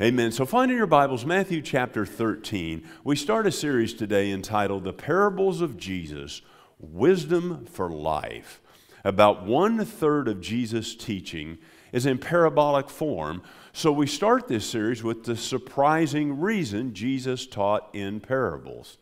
Amen. 0.00 0.32
So, 0.32 0.44
find 0.44 0.72
in 0.72 0.76
your 0.76 0.88
Bibles, 0.88 1.24
Matthew 1.24 1.62
chapter 1.62 2.04
13, 2.04 2.84
we 3.04 3.14
start 3.14 3.46
a 3.46 3.52
series 3.52 3.94
today 3.94 4.32
entitled 4.32 4.82
The 4.82 4.92
Parables 4.92 5.60
of 5.60 5.76
Jesus 5.76 6.42
Wisdom 6.80 7.64
for 7.66 7.88
Life. 7.88 8.60
About 9.04 9.46
one 9.46 9.84
third 9.84 10.26
of 10.26 10.40
Jesus' 10.40 10.96
teaching 10.96 11.58
is 11.92 12.06
in 12.06 12.18
parabolic 12.18 12.90
form. 12.90 13.40
So, 13.72 13.92
we 13.92 14.08
start 14.08 14.48
this 14.48 14.66
series 14.66 15.04
with 15.04 15.22
the 15.22 15.36
surprising 15.36 16.40
reason 16.40 16.92
Jesus 16.92 17.46
taught 17.46 17.88
in 17.92 18.18
parables. 18.18 18.98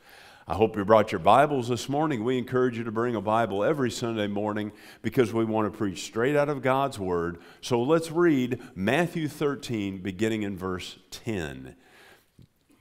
I 0.48 0.54
hope 0.54 0.76
you 0.76 0.84
brought 0.84 1.12
your 1.12 1.20
Bibles 1.20 1.68
this 1.68 1.88
morning. 1.88 2.24
We 2.24 2.36
encourage 2.36 2.76
you 2.76 2.82
to 2.82 2.90
bring 2.90 3.14
a 3.14 3.20
Bible 3.20 3.62
every 3.62 3.92
Sunday 3.92 4.26
morning 4.26 4.72
because 5.00 5.32
we 5.32 5.44
want 5.44 5.72
to 5.72 5.78
preach 5.78 6.02
straight 6.02 6.34
out 6.34 6.48
of 6.48 6.62
God's 6.62 6.98
Word. 6.98 7.38
So 7.60 7.80
let's 7.80 8.10
read 8.10 8.60
Matthew 8.74 9.28
13, 9.28 9.98
beginning 9.98 10.42
in 10.42 10.58
verse 10.58 10.98
10. 11.12 11.76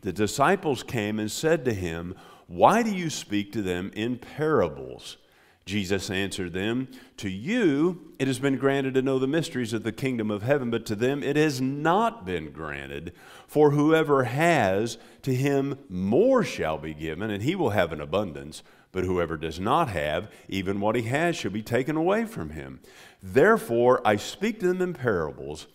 The 0.01 0.11
disciples 0.11 0.81
came 0.81 1.19
and 1.19 1.31
said 1.31 1.63
to 1.65 1.73
him, 1.73 2.15
Why 2.47 2.81
do 2.81 2.89
you 2.89 3.11
speak 3.11 3.51
to 3.51 3.61
them 3.61 3.91
in 3.93 4.17
parables? 4.17 5.17
Jesus 5.65 6.09
answered 6.09 6.53
them, 6.53 6.87
To 7.17 7.29
you 7.29 8.13
it 8.17 8.27
has 8.27 8.39
been 8.39 8.57
granted 8.57 8.95
to 8.95 9.01
know 9.01 9.19
the 9.19 9.27
mysteries 9.27 9.73
of 9.73 9.83
the 9.83 9.91
kingdom 9.91 10.31
of 10.31 10.41
heaven, 10.41 10.71
but 10.71 10.85
to 10.87 10.95
them 10.95 11.21
it 11.21 11.35
has 11.35 11.61
not 11.61 12.25
been 12.25 12.51
granted. 12.51 13.13
For 13.47 13.71
whoever 13.71 14.23
has, 14.23 14.97
to 15.21 15.33
him 15.33 15.77
more 15.87 16.43
shall 16.43 16.77
be 16.77 16.93
given, 16.93 17.29
and 17.29 17.43
he 17.43 17.55
will 17.55 17.71
have 17.71 17.91
an 17.91 18.01
abundance. 18.01 18.63
But 18.91 19.05
whoever 19.05 19.37
does 19.37 19.59
not 19.59 19.89
have, 19.89 20.29
even 20.49 20.81
what 20.81 20.95
he 20.95 21.03
has 21.03 21.35
shall 21.35 21.51
be 21.51 21.61
taken 21.61 21.95
away 21.95 22.25
from 22.25 22.49
him. 22.49 22.81
Therefore 23.21 24.01
I 24.05 24.15
speak 24.15 24.59
to 24.59 24.67
them 24.67 24.81
in 24.81 24.93
parables, 24.93 25.67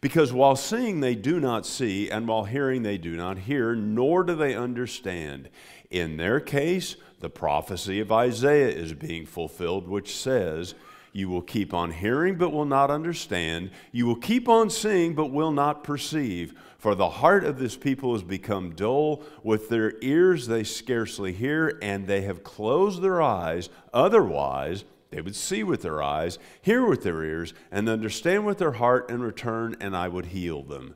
because 0.00 0.32
while 0.32 0.56
seeing 0.56 1.00
they 1.00 1.14
do 1.14 1.40
not 1.40 1.64
see, 1.64 2.10
and 2.10 2.28
while 2.28 2.44
hearing 2.44 2.82
they 2.82 2.98
do 2.98 3.16
not 3.16 3.38
hear, 3.38 3.74
nor 3.74 4.24
do 4.24 4.34
they 4.34 4.54
understand. 4.54 5.48
In 5.90 6.18
their 6.18 6.40
case, 6.40 6.96
the 7.20 7.30
prophecy 7.30 8.00
of 8.00 8.12
Isaiah 8.12 8.68
is 8.68 8.92
being 8.94 9.26
fulfilled, 9.26 9.88
which 9.88 10.14
says, 10.16 10.74
You 11.12 11.28
will 11.28 11.42
keep 11.42 11.74
on 11.74 11.90
hearing, 11.90 12.36
but 12.36 12.52
will 12.52 12.64
not 12.64 12.90
understand. 12.90 13.70
You 13.90 14.06
will 14.06 14.16
keep 14.16 14.48
on 14.48 14.70
seeing, 14.70 15.14
but 15.14 15.32
will 15.32 15.50
not 15.50 15.82
perceive. 15.82 16.54
For 16.78 16.94
the 16.94 17.10
heart 17.10 17.42
of 17.44 17.58
this 17.58 17.76
people 17.76 18.12
has 18.12 18.22
become 18.22 18.74
dull. 18.74 19.24
With 19.42 19.68
their 19.68 19.94
ears 20.00 20.46
they 20.46 20.62
scarcely 20.62 21.32
hear, 21.32 21.78
and 21.82 22.06
they 22.06 22.20
have 22.22 22.44
closed 22.44 23.02
their 23.02 23.20
eyes. 23.20 23.68
Otherwise, 23.92 24.84
they 25.10 25.20
would 25.20 25.36
see 25.36 25.64
with 25.64 25.82
their 25.82 26.02
eyes, 26.02 26.38
hear 26.60 26.86
with 26.86 27.02
their 27.02 27.22
ears, 27.24 27.54
and 27.70 27.88
understand 27.88 28.46
with 28.46 28.58
their 28.58 28.72
heart, 28.72 29.10
and 29.10 29.22
return, 29.22 29.74
and 29.80 29.96
I 29.96 30.06
would 30.08 30.26
heal 30.26 30.62
them. 30.62 30.94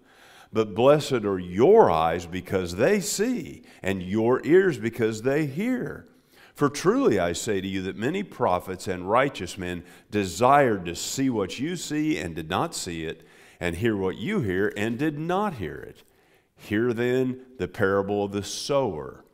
But 0.53 0.75
blessed 0.75 1.25
are 1.25 1.39
your 1.39 1.91
eyes 1.91 2.27
because 2.27 2.77
they 2.77 3.01
see, 3.01 3.63
and 3.83 4.03
your 4.03 4.45
ears 4.45 4.77
because 4.79 5.23
they 5.23 5.47
hear. 5.47 6.07
For 6.55 6.69
truly 6.69 7.19
I 7.19 7.33
say 7.33 7.61
to 7.61 7.69
you 7.69 7.83
that 7.83 7.97
many 7.97 8.23
prophets 8.23 8.87
and 8.87 9.09
righteous 9.09 9.57
men 9.57 9.85
desired 10.11 10.85
to 10.85 10.95
see 10.95 11.31
what 11.31 11.59
you 11.59 11.77
see 11.77 12.19
and 12.19 12.35
did 12.35 12.51
not 12.51 12.75
see 12.75 13.05
it, 13.05 13.27
and 13.59 13.77
hear 13.77 13.97
what 13.97 14.19
you 14.19 14.41
hear 14.41 14.73
and 14.77 14.99
did 14.99 15.19
not 15.19 15.55
hear 15.55 15.77
it. 15.77 16.03
Hear 16.57 16.93
then 16.93 17.41
the 17.59 17.69
parable 17.69 18.25
of 18.25 18.33
the 18.33 18.43
sower. 18.43 19.25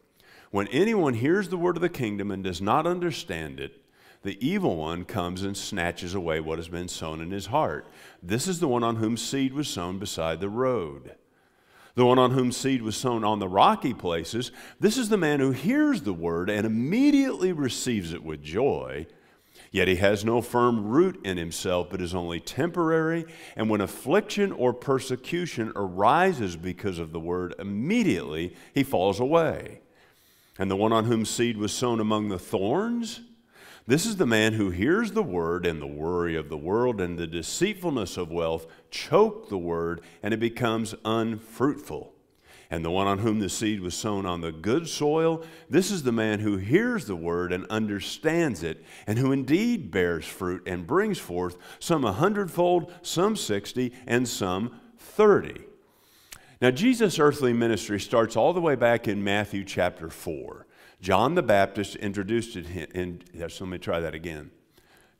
When 0.50 0.68
anyone 0.68 1.14
hears 1.14 1.48
the 1.48 1.58
word 1.58 1.76
of 1.76 1.82
the 1.82 1.88
kingdom 1.88 2.30
and 2.30 2.44
does 2.44 2.60
not 2.60 2.86
understand 2.86 3.60
it, 3.60 3.82
the 4.22 4.38
evil 4.46 4.76
one 4.76 5.04
comes 5.04 5.42
and 5.42 5.56
snatches 5.56 6.14
away 6.14 6.40
what 6.40 6.58
has 6.58 6.68
been 6.68 6.88
sown 6.88 7.20
in 7.20 7.30
his 7.30 7.46
heart. 7.46 7.86
This 8.22 8.48
is 8.48 8.60
the 8.60 8.68
one 8.68 8.82
on 8.82 8.96
whom 8.96 9.16
seed 9.16 9.52
was 9.52 9.68
sown 9.68 9.98
beside 9.98 10.40
the 10.40 10.48
road. 10.48 11.14
The 11.98 12.06
one 12.06 12.20
on 12.20 12.30
whom 12.30 12.52
seed 12.52 12.82
was 12.82 12.96
sown 12.96 13.24
on 13.24 13.40
the 13.40 13.48
rocky 13.48 13.92
places, 13.92 14.52
this 14.78 14.96
is 14.96 15.08
the 15.08 15.16
man 15.16 15.40
who 15.40 15.50
hears 15.50 16.02
the 16.02 16.12
word 16.12 16.48
and 16.48 16.64
immediately 16.64 17.50
receives 17.50 18.12
it 18.12 18.22
with 18.22 18.40
joy. 18.40 19.08
Yet 19.72 19.88
he 19.88 19.96
has 19.96 20.24
no 20.24 20.40
firm 20.40 20.86
root 20.86 21.20
in 21.26 21.38
himself, 21.38 21.90
but 21.90 22.00
is 22.00 22.14
only 22.14 22.38
temporary. 22.38 23.24
And 23.56 23.68
when 23.68 23.80
affliction 23.80 24.52
or 24.52 24.72
persecution 24.72 25.72
arises 25.74 26.54
because 26.54 27.00
of 27.00 27.10
the 27.10 27.18
word, 27.18 27.56
immediately 27.58 28.54
he 28.72 28.84
falls 28.84 29.18
away. 29.18 29.80
And 30.56 30.70
the 30.70 30.76
one 30.76 30.92
on 30.92 31.06
whom 31.06 31.24
seed 31.24 31.56
was 31.56 31.72
sown 31.72 31.98
among 31.98 32.28
the 32.28 32.38
thorns, 32.38 33.22
this 33.88 34.04
is 34.04 34.16
the 34.16 34.26
man 34.26 34.52
who 34.52 34.68
hears 34.68 35.12
the 35.12 35.22
word, 35.22 35.64
and 35.64 35.80
the 35.80 35.86
worry 35.86 36.36
of 36.36 36.50
the 36.50 36.58
world 36.58 37.00
and 37.00 37.18
the 37.18 37.26
deceitfulness 37.26 38.18
of 38.18 38.30
wealth 38.30 38.66
choke 38.90 39.48
the 39.48 39.56
word, 39.56 40.02
and 40.22 40.34
it 40.34 40.40
becomes 40.40 40.94
unfruitful. 41.06 42.12
And 42.70 42.84
the 42.84 42.90
one 42.90 43.06
on 43.06 43.20
whom 43.20 43.38
the 43.38 43.48
seed 43.48 43.80
was 43.80 43.94
sown 43.94 44.26
on 44.26 44.42
the 44.42 44.52
good 44.52 44.90
soil, 44.90 45.42
this 45.70 45.90
is 45.90 46.02
the 46.02 46.12
man 46.12 46.40
who 46.40 46.58
hears 46.58 47.06
the 47.06 47.16
word 47.16 47.50
and 47.50 47.64
understands 47.70 48.62
it, 48.62 48.84
and 49.06 49.18
who 49.18 49.32
indeed 49.32 49.90
bears 49.90 50.26
fruit 50.26 50.62
and 50.66 50.86
brings 50.86 51.18
forth 51.18 51.56
some 51.78 52.04
a 52.04 52.12
hundredfold, 52.12 52.92
some 53.00 53.36
sixty, 53.36 53.94
and 54.06 54.28
some 54.28 54.78
thirty. 54.98 55.62
Now, 56.60 56.72
Jesus' 56.72 57.18
earthly 57.18 57.54
ministry 57.54 57.98
starts 57.98 58.36
all 58.36 58.52
the 58.52 58.60
way 58.60 58.74
back 58.74 59.08
in 59.08 59.24
Matthew 59.24 59.64
chapter 59.64 60.10
4. 60.10 60.66
John 61.00 61.34
the 61.34 61.42
Baptist 61.42 61.96
introduced 61.96 62.54
him, 62.54 63.20
yes, 63.32 63.60
let 63.60 63.70
me 63.70 63.78
try 63.78 64.00
that 64.00 64.14
again. 64.14 64.50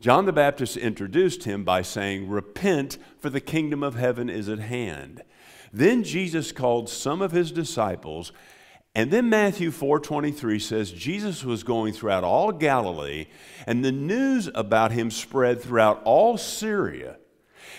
John 0.00 0.27
the 0.27 0.33
Baptist 0.33 0.77
introduced 0.77 1.44
him 1.44 1.65
by 1.65 1.83
saying, 1.83 2.28
Repent, 2.28 2.99
for 3.19 3.31
the 3.31 3.41
kingdom 3.41 3.83
of 3.83 3.94
heaven 3.94 4.28
is 4.31 4.49
at 4.49 4.61
hand. 4.61 5.22
Then 5.72 6.05
Jesus 6.05 6.53
called 6.53 6.89
some 6.89 7.21
of 7.21 7.33
his 7.33 7.50
disciples, 7.50 8.33
and 8.94 9.11
then 9.11 9.28
Matthew 9.28 9.71
4:23 9.71 10.61
says 10.61 10.91
Jesus 10.91 11.44
was 11.44 11.62
going 11.62 11.93
throughout 11.93 12.25
all 12.25 12.53
Galilee, 12.53 13.27
and 13.66 13.84
the 13.84 13.93
news 13.93 14.49
about 14.55 14.93
him 14.93 15.10
spread 15.10 15.60
throughout 15.60 16.00
all 16.05 16.37
Syria, 16.39 17.19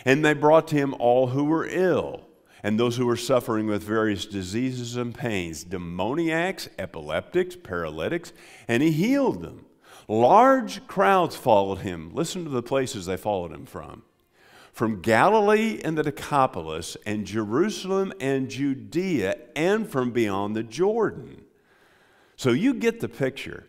and 0.06 0.24
they 0.24 0.34
brought 0.34 0.68
to 0.70 0.76
him 0.76 0.94
all 1.00 1.28
who 1.28 1.46
were 1.46 1.66
ill 1.66 2.29
and 2.64 2.80
those 2.80 2.98
who 2.98 3.06
were 3.06 3.18
suffering 3.18 3.68
with 3.68 3.84
various 3.84 4.26
diseases 4.26 4.96
and 4.96 5.16
pains, 5.16 5.64
demoniacs, 5.64 6.70
epileptics, 6.78 7.56
paralytics, 7.56 8.34
and 8.68 8.84
he 8.84 8.92
healed 8.92 9.42
them. 9.42 9.66
Large 10.08 10.88
crowds 10.88 11.36
followed 11.36 11.80
him. 11.80 12.12
Listen 12.14 12.44
to 12.44 12.50
the 12.50 12.64
places 12.64 13.06
they 13.06 13.18
followed 13.18 13.52
him 13.52 13.66
from. 13.66 14.04
From 14.74 15.02
Galilee 15.02 15.80
and 15.84 15.98
the 15.98 16.04
Decapolis, 16.04 16.98
and 17.06 17.26
Jerusalem 17.26 18.14
and 18.20 18.50
Judea, 18.50 19.38
and 19.56 19.88
from 19.88 20.12
beyond 20.12 20.56
the 20.56 20.64
Jordan. 20.64 21.44
So 22.36 22.52
you 22.52 22.74
get 22.74 23.00
the 23.02 23.10
picture. 23.10 23.68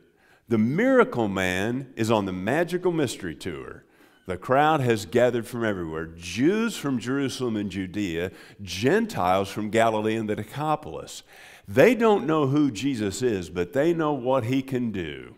The 0.48 0.58
miracle 0.58 1.28
man 1.28 1.92
is 1.96 2.10
on 2.10 2.24
the 2.24 2.32
magical 2.32 2.92
mystery 2.92 3.34
tour. 3.34 3.84
The 4.30 4.36
crowd 4.36 4.78
has 4.78 5.06
gathered 5.06 5.48
from 5.48 5.64
everywhere 5.64 6.06
Jews 6.06 6.76
from 6.76 7.00
Jerusalem 7.00 7.56
and 7.56 7.68
Judea, 7.68 8.30
Gentiles 8.62 9.48
from 9.48 9.70
Galilee 9.70 10.14
and 10.14 10.30
the 10.30 10.36
Decapolis. 10.36 11.24
They 11.66 11.96
don't 11.96 12.28
know 12.28 12.46
who 12.46 12.70
Jesus 12.70 13.22
is, 13.22 13.50
but 13.50 13.72
they 13.72 13.92
know 13.92 14.12
what 14.12 14.44
he 14.44 14.62
can 14.62 14.92
do. 14.92 15.34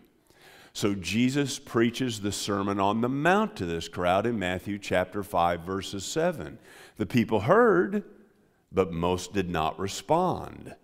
So 0.73 0.93
Jesus 0.93 1.57
preaches 1.57 2.21
the 2.21 2.31
Sermon 2.31 2.79
on 2.79 3.01
the 3.01 3.09
Mount 3.09 3.55
to 3.55 3.65
this 3.65 3.87
crowd 3.87 4.27
in 4.27 4.37
Matthew 4.37 4.77
chapter 4.77 5.23
5, 5.23 5.61
verses 5.61 6.05
7. 6.05 6.59
The 6.97 7.07
people 7.07 7.39
heard, 7.39 8.03
but 8.71 8.91
most 8.91 9.33
did 9.33 9.49
not 9.49 9.79
respond. 9.79 10.75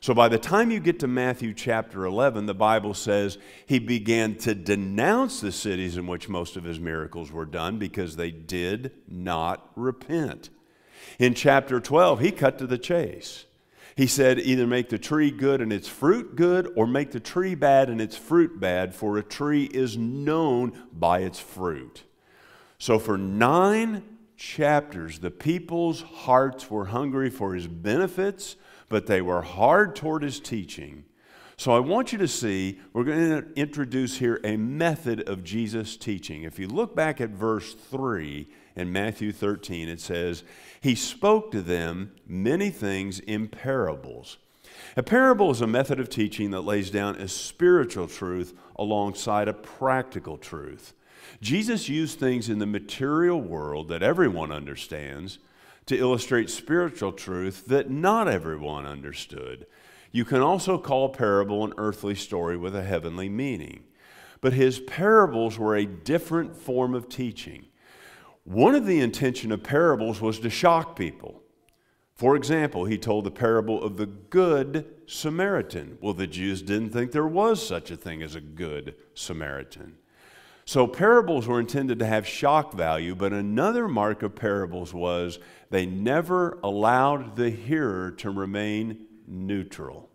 So 0.00 0.14
by 0.14 0.28
the 0.28 0.38
time 0.38 0.70
you 0.70 0.78
get 0.78 1.00
to 1.00 1.08
Matthew 1.08 1.52
chapter 1.52 2.04
11, 2.04 2.46
the 2.46 2.54
Bible 2.54 2.94
says 2.94 3.38
he 3.66 3.78
began 3.78 4.36
to 4.36 4.54
denounce 4.54 5.40
the 5.40 5.50
cities 5.50 5.96
in 5.96 6.06
which 6.06 6.28
most 6.28 6.56
of 6.56 6.64
his 6.64 6.78
miracles 6.78 7.32
were 7.32 7.44
done 7.44 7.78
because 7.78 8.16
they 8.16 8.30
did 8.30 8.92
not 9.08 9.70
repent. 9.74 10.50
In 11.18 11.34
chapter 11.34 11.80
12, 11.80 12.20
he 12.20 12.30
cut 12.30 12.58
to 12.58 12.66
the 12.66 12.78
chase. 12.78 13.46
He 13.96 14.06
said, 14.06 14.38
either 14.38 14.68
make 14.68 14.90
the 14.90 14.98
tree 14.98 15.32
good 15.32 15.60
and 15.60 15.72
its 15.72 15.88
fruit 15.88 16.36
good, 16.36 16.72
or 16.76 16.86
make 16.86 17.10
the 17.10 17.18
tree 17.18 17.56
bad 17.56 17.90
and 17.90 18.00
its 18.00 18.16
fruit 18.16 18.60
bad, 18.60 18.94
for 18.94 19.18
a 19.18 19.24
tree 19.24 19.64
is 19.64 19.96
known 19.96 20.72
by 20.92 21.20
its 21.20 21.40
fruit. 21.40 22.04
So 22.78 23.00
for 23.00 23.18
nine 23.18 24.04
chapters, 24.38 25.18
the 25.18 25.30
people's 25.30 26.00
hearts 26.00 26.70
were 26.70 26.86
hungry 26.86 27.28
for 27.28 27.54
his 27.54 27.66
benefits 27.66 28.56
but 28.88 29.06
they 29.06 29.20
were 29.20 29.42
hard 29.42 29.94
toward 29.94 30.22
his 30.22 30.40
teaching. 30.40 31.04
So 31.56 31.72
I 31.72 31.80
want 31.80 32.12
you 32.12 32.18
to 32.18 32.28
see, 32.28 32.78
we're 32.92 33.04
going 33.04 33.42
to 33.42 33.60
introduce 33.60 34.18
here 34.18 34.40
a 34.44 34.56
method 34.56 35.28
of 35.28 35.42
Jesus' 35.42 35.96
teaching. 35.96 36.44
If 36.44 36.58
you 36.58 36.68
look 36.68 36.94
back 36.94 37.20
at 37.20 37.30
verse 37.30 37.74
3 37.74 38.48
in 38.76 38.92
Matthew 38.92 39.32
13, 39.32 39.88
it 39.88 40.00
says, 40.00 40.44
He 40.80 40.94
spoke 40.94 41.50
to 41.50 41.60
them 41.60 42.12
many 42.26 42.70
things 42.70 43.18
in 43.18 43.48
parables. 43.48 44.38
A 44.96 45.02
parable 45.02 45.50
is 45.50 45.60
a 45.60 45.66
method 45.66 45.98
of 45.98 46.08
teaching 46.08 46.52
that 46.52 46.60
lays 46.60 46.90
down 46.90 47.16
a 47.16 47.26
spiritual 47.26 48.06
truth 48.06 48.54
alongside 48.76 49.48
a 49.48 49.52
practical 49.52 50.38
truth. 50.38 50.94
Jesus 51.40 51.88
used 51.88 52.18
things 52.18 52.48
in 52.48 52.58
the 52.58 52.66
material 52.66 53.40
world 53.40 53.88
that 53.88 54.02
everyone 54.02 54.52
understands 54.52 55.38
to 55.86 55.96
illustrate 55.96 56.50
spiritual 56.50 57.12
truth 57.12 57.66
that 57.66 57.90
not 57.90 58.28
everyone 58.28 58.86
understood. 58.86 59.66
You 60.10 60.24
can 60.24 60.40
also 60.40 60.78
call 60.78 61.06
a 61.06 61.16
parable 61.16 61.64
an 61.64 61.74
earthly 61.76 62.14
story 62.14 62.56
with 62.56 62.74
a 62.74 62.82
heavenly 62.82 63.28
meaning. 63.28 63.84
But 64.40 64.52
his 64.52 64.78
parables 64.80 65.58
were 65.58 65.76
a 65.76 65.86
different 65.86 66.56
form 66.56 66.94
of 66.94 67.08
teaching. 67.08 67.66
One 68.44 68.74
of 68.74 68.86
the 68.86 69.00
intention 69.00 69.52
of 69.52 69.62
parables 69.62 70.20
was 70.20 70.38
to 70.40 70.50
shock 70.50 70.96
people. 70.96 71.42
For 72.14 72.34
example, 72.34 72.84
he 72.84 72.98
told 72.98 73.24
the 73.24 73.30
parable 73.30 73.82
of 73.82 73.96
the 73.96 74.06
good 74.06 74.86
Samaritan. 75.06 75.98
Well, 76.00 76.14
the 76.14 76.26
Jews 76.26 76.62
didn't 76.62 76.90
think 76.90 77.12
there 77.12 77.26
was 77.26 77.64
such 77.64 77.90
a 77.90 77.96
thing 77.96 78.22
as 78.22 78.34
a 78.34 78.40
good 78.40 78.94
Samaritan. 79.14 79.97
So 80.68 80.86
parables 80.86 81.46
were 81.46 81.60
intended 81.60 81.98
to 82.00 82.04
have 82.04 82.26
shock 82.26 82.74
value, 82.74 83.14
but 83.14 83.32
another 83.32 83.88
mark 83.88 84.22
of 84.22 84.34
parables 84.34 84.92
was 84.92 85.38
they 85.70 85.86
never 85.86 86.58
allowed 86.62 87.36
the 87.36 87.48
hearer 87.48 88.10
to 88.18 88.30
remain 88.30 89.06
neutral. 89.26 90.10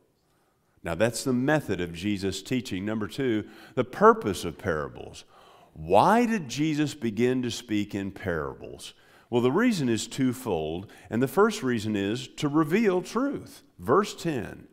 Now, 0.84 0.94
that's 0.94 1.24
the 1.24 1.34
method 1.34 1.82
of 1.82 1.92
Jesus' 1.92 2.44
teaching. 2.44 2.86
Number 2.86 3.08
two, 3.08 3.46
the 3.74 3.84
purpose 3.84 4.46
of 4.46 4.60
parables. 4.60 5.26
Why 5.74 6.28
did 6.28 6.50
Jesus 6.50 6.94
begin 6.94 7.42
to 7.42 7.50
speak 7.50 7.96
in 7.96 8.12
parables? 8.12 8.94
Well, 9.32 9.42
the 9.42 9.52
reason 9.52 9.90
is 9.90 10.06
twofold, 10.06 10.86
and 11.10 11.20
the 11.20 11.28
first 11.28 11.64
reason 11.64 11.96
is 11.96 12.28
to 12.28 12.48
reveal 12.48 13.02
truth. 13.02 13.64
Verse 13.80 14.14
10 14.14 14.68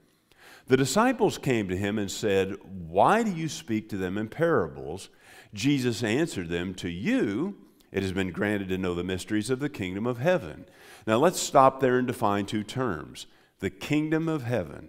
The 0.67 0.77
disciples 0.77 1.39
came 1.39 1.69
to 1.69 1.77
him 1.79 1.99
and 1.99 2.11
said, 2.11 2.57
Why 2.65 3.23
do 3.23 3.31
you 3.31 3.49
speak 3.49 3.89
to 3.89 3.97
them 3.97 4.19
in 4.19 4.29
parables? 4.29 5.09
Jesus 5.53 6.03
answered 6.03 6.49
them, 6.49 6.75
To 6.75 6.89
you 6.89 7.57
it 7.93 8.03
has 8.03 8.13
been 8.13 8.31
granted 8.31 8.69
to 8.69 8.79
know 8.79 8.95
the 8.95 9.05
mysteries 9.05 9.51
of 9.51 9.59
the 9.59 9.69
kingdom 9.69 10.07
of 10.07 10.19
heaven. 10.19 10.67
Now 11.07 11.17
let's 11.17 11.41
stop 11.41 11.81
there 11.81 11.99
and 11.99 12.07
define 12.07 12.47
two 12.47 12.63
terms 12.63 13.27
the 13.59 13.71
kingdom 13.71 14.29
of 14.29 14.45
heaven. 14.45 14.89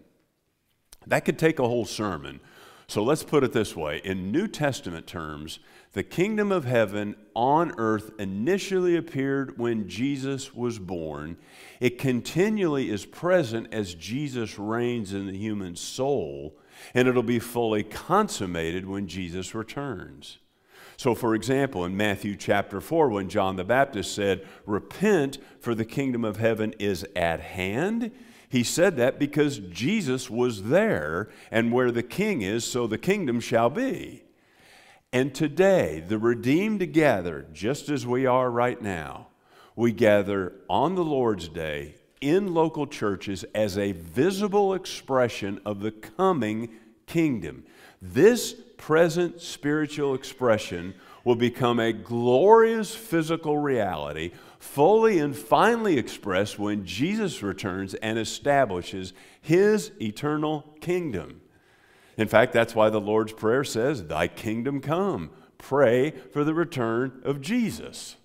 That 1.06 1.26
could 1.26 1.40
take 1.40 1.60
a 1.60 1.68
whole 1.68 1.86
sermon. 1.86 2.40
So 2.88 3.04
let's 3.04 3.24
put 3.24 3.44
it 3.44 3.54
this 3.54 3.76
way 3.76 4.02
in 4.04 4.32
New 4.32 4.48
Testament 4.48 5.08
terms, 5.08 5.60
the 5.94 6.04
kingdom 6.04 6.52
of 6.52 6.66
heaven 6.66 7.16
on 7.34 7.74
earth 7.78 8.12
initially 8.20 8.98
appeared 8.98 9.58
when 9.58 9.88
Jesus 9.88 10.54
was 10.54 10.78
born. 10.78 11.38
It 11.80 11.98
continually 11.98 12.90
is 12.90 13.06
present 13.06 13.74
as 13.74 13.96
Jesus 13.96 14.60
reigns 14.60 15.14
in 15.14 15.28
the 15.28 15.38
human 15.38 15.76
soul, 15.76 16.58
and 16.94 17.08
it'll 17.08 17.24
be 17.24 17.40
fully 17.40 17.84
consummated 17.84 18.86
when 18.86 19.08
Jesus 19.08 19.56
returns. 19.56 20.40
So, 21.02 21.16
for 21.16 21.34
example, 21.34 21.84
in 21.84 21.98
Matthew 21.98 22.36
chapter 22.36 22.80
4, 22.80 23.10
when 23.10 23.28
John 23.28 23.56
the 23.56 23.64
Baptist 23.64 24.14
said, 24.14 24.48
Repent, 24.68 25.40
for 25.60 25.74
the 25.74 25.84
kingdom 25.84 26.24
of 26.24 26.38
heaven 26.38 26.76
is 26.78 27.08
at 27.16 27.40
hand, 27.40 28.12
he 28.50 28.64
said 28.64 28.98
that 28.98 29.18
because 29.18 29.58
Jesus 29.58 30.30
was 30.30 30.66
there, 30.66 31.32
and 31.50 31.72
where 31.72 31.90
the 31.90 32.04
king 32.04 32.44
is, 32.44 32.64
so 32.64 32.86
the 32.86 33.00
kingdom 33.00 33.40
shall 33.40 33.72
be. 33.72 34.22
And 35.12 35.34
today, 35.34 36.04
the 36.08 36.20
redeemed 36.20 36.94
gather 36.94 37.48
just 37.52 37.90
as 37.90 38.06
we 38.06 38.28
are 38.28 38.52
right 38.52 38.80
now. 38.80 39.30
We 39.76 39.94
gather 39.94 40.54
on 40.70 40.94
the 40.94 41.04
Lord's 41.04 41.50
Day 41.50 41.96
in 42.22 42.54
local 42.54 42.86
churches 42.86 43.44
as 43.56 43.76
a 43.76 43.94
visible 43.94 44.76
expression 44.76 45.62
of 45.66 45.80
the 45.80 45.94
coming 45.94 46.70
kingdom. 47.08 47.64
This 48.04 48.54
present 48.82 49.40
spiritual 49.40 50.16
expression 50.16 50.96
will 51.24 51.36
become 51.36 51.80
a 51.80 51.94
glorious 51.94 52.96
physical 52.96 53.60
reality, 53.60 54.32
fully 54.58 55.20
and 55.20 55.38
finally 55.38 56.00
expressed 56.00 56.58
when 56.58 56.84
Jesus 56.84 57.44
returns 57.44 57.94
and 57.94 58.18
establishes 58.18 59.14
his 59.40 59.92
eternal 60.02 60.76
kingdom. 60.82 61.42
In 62.18 62.28
fact, 62.28 62.54
that's 62.54 62.74
why 62.74 62.90
the 62.90 63.00
Lord's 63.00 63.34
Prayer 63.34 63.64
says, 63.64 64.08
Thy 64.08 64.28
kingdom 64.28 64.82
come. 64.82 65.30
Pray 65.60 66.10
for 66.34 66.44
the 66.44 66.56
return 66.56 67.22
of 67.24 67.40
Jesus. 67.40 68.16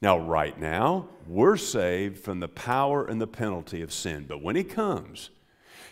Now, 0.00 0.16
right 0.16 0.56
now, 0.58 1.08
we're 1.26 1.56
saved 1.56 2.18
from 2.18 2.38
the 2.38 2.48
power 2.48 3.04
and 3.04 3.20
the 3.20 3.26
penalty 3.26 3.82
of 3.82 3.92
sin. 3.92 4.26
But 4.28 4.42
when 4.42 4.54
He 4.54 4.62
comes, 4.62 5.30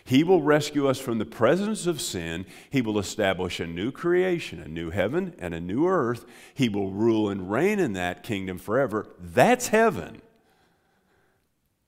he 0.05 0.23
will 0.23 0.43
rescue 0.43 0.87
us 0.87 0.99
from 0.99 1.17
the 1.17 1.25
presence 1.25 1.87
of 1.87 1.99
sin. 1.99 2.45
He 2.69 2.79
will 2.79 2.99
establish 2.99 3.59
a 3.59 3.65
new 3.65 3.91
creation, 3.91 4.59
a 4.61 4.67
new 4.67 4.91
heaven, 4.91 5.33
and 5.39 5.55
a 5.55 5.59
new 5.59 5.87
earth. 5.87 6.25
He 6.53 6.69
will 6.69 6.91
rule 6.91 7.27
and 7.27 7.51
reign 7.51 7.79
in 7.79 7.93
that 7.93 8.21
kingdom 8.21 8.59
forever. 8.59 9.07
That's 9.19 9.69
heaven. 9.69 10.21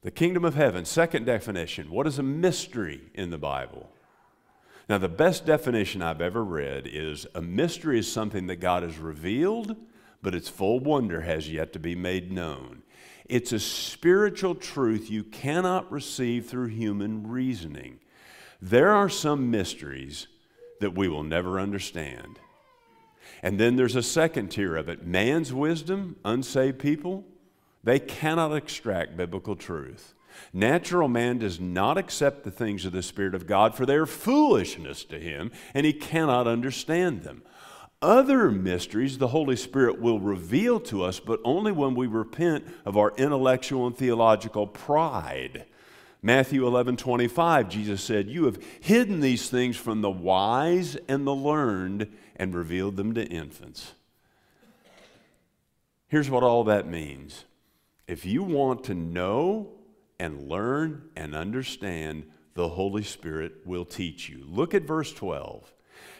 The 0.01 0.09
kingdom 0.09 0.43
of 0.43 0.55
heaven, 0.55 0.83
second 0.83 1.25
definition. 1.25 1.91
What 1.91 2.07
is 2.07 2.17
a 2.17 2.23
mystery 2.23 3.01
in 3.13 3.29
the 3.29 3.37
Bible? 3.37 3.91
Now, 4.89 4.97
the 4.97 5.09
best 5.09 5.45
definition 5.45 6.01
I've 6.01 6.21
ever 6.21 6.43
read 6.43 6.87
is 6.91 7.27
a 7.35 7.41
mystery 7.41 7.99
is 7.99 8.11
something 8.11 8.47
that 8.47 8.55
God 8.55 8.81
has 8.81 8.97
revealed, 8.97 9.75
but 10.23 10.33
its 10.33 10.49
full 10.49 10.79
wonder 10.79 11.21
has 11.21 11.51
yet 11.51 11.71
to 11.73 11.79
be 11.79 11.93
made 11.93 12.31
known. 12.31 12.81
It's 13.25 13.51
a 13.51 13.59
spiritual 13.59 14.55
truth 14.55 15.11
you 15.11 15.23
cannot 15.23 15.91
receive 15.91 16.47
through 16.47 16.67
human 16.67 17.27
reasoning. 17.27 17.99
There 18.61 18.91
are 18.91 19.09
some 19.09 19.51
mysteries 19.51 20.27
that 20.79 20.95
we 20.95 21.07
will 21.07 21.23
never 21.23 21.59
understand. 21.59 22.39
And 23.43 23.59
then 23.59 23.75
there's 23.75 23.95
a 23.95 24.03
second 24.03 24.49
tier 24.49 24.75
of 24.75 24.89
it 24.89 25.05
man's 25.05 25.53
wisdom, 25.53 26.15
unsaved 26.25 26.79
people, 26.79 27.25
they 27.83 27.99
cannot 27.99 28.55
extract 28.55 29.17
biblical 29.17 29.55
truth. 29.55 30.13
Natural 30.53 31.07
man 31.07 31.39
does 31.39 31.59
not 31.59 31.97
accept 31.97 32.43
the 32.43 32.51
things 32.51 32.85
of 32.85 32.91
the 32.91 33.01
Spirit 33.01 33.33
of 33.33 33.47
God, 33.47 33.75
for 33.75 33.85
they 33.85 33.95
are 33.95 34.05
foolishness 34.05 35.03
to 35.05 35.19
him, 35.19 35.51
and 35.73 35.85
he 35.85 35.93
cannot 35.93 36.47
understand 36.47 37.23
them. 37.23 37.43
Other 38.01 38.51
mysteries 38.51 39.17
the 39.17 39.29
Holy 39.29 39.55
Spirit 39.55 39.99
will 39.99 40.19
reveal 40.19 40.79
to 40.81 41.03
us, 41.03 41.19
but 41.19 41.39
only 41.43 41.71
when 41.71 41.95
we 41.95 42.05
repent 42.05 42.67
of 42.85 42.95
our 42.95 43.13
intellectual 43.17 43.87
and 43.87 43.97
theological 43.97 44.67
pride. 44.67 45.65
Matthew 46.27 46.67
11 46.67 46.97
25, 46.97 47.69
Jesus 47.69 48.03
said, 48.03 48.27
You 48.27 48.47
have 48.47 48.61
hidden 48.81 49.21
these 49.21 49.49
things 49.49 49.77
from 49.77 50.01
the 50.01 50.11
wise 50.11 50.97
and 51.07 51.25
the 51.25 51.33
learned 51.33 52.13
and 52.35 52.53
revealed 52.53 52.97
them 52.97 53.13
to 53.13 53.25
infants. 53.25 53.93
Here's 56.09 56.29
what 56.29 56.43
all 56.43 56.65
that 56.65 56.85
means 56.85 57.45
if 58.09 58.25
you 58.25 58.43
want 58.43 58.83
to 58.83 58.93
know 58.93 59.69
and 60.19 60.49
learn 60.49 61.07
and 61.15 61.33
understand, 61.33 62.25
the 62.55 62.67
Holy 62.67 63.03
Spirit 63.03 63.65
will 63.65 63.85
teach 63.85 64.27
you. 64.27 64.43
Look 64.49 64.73
at 64.73 64.83
verse 64.83 65.13
12. 65.13 65.71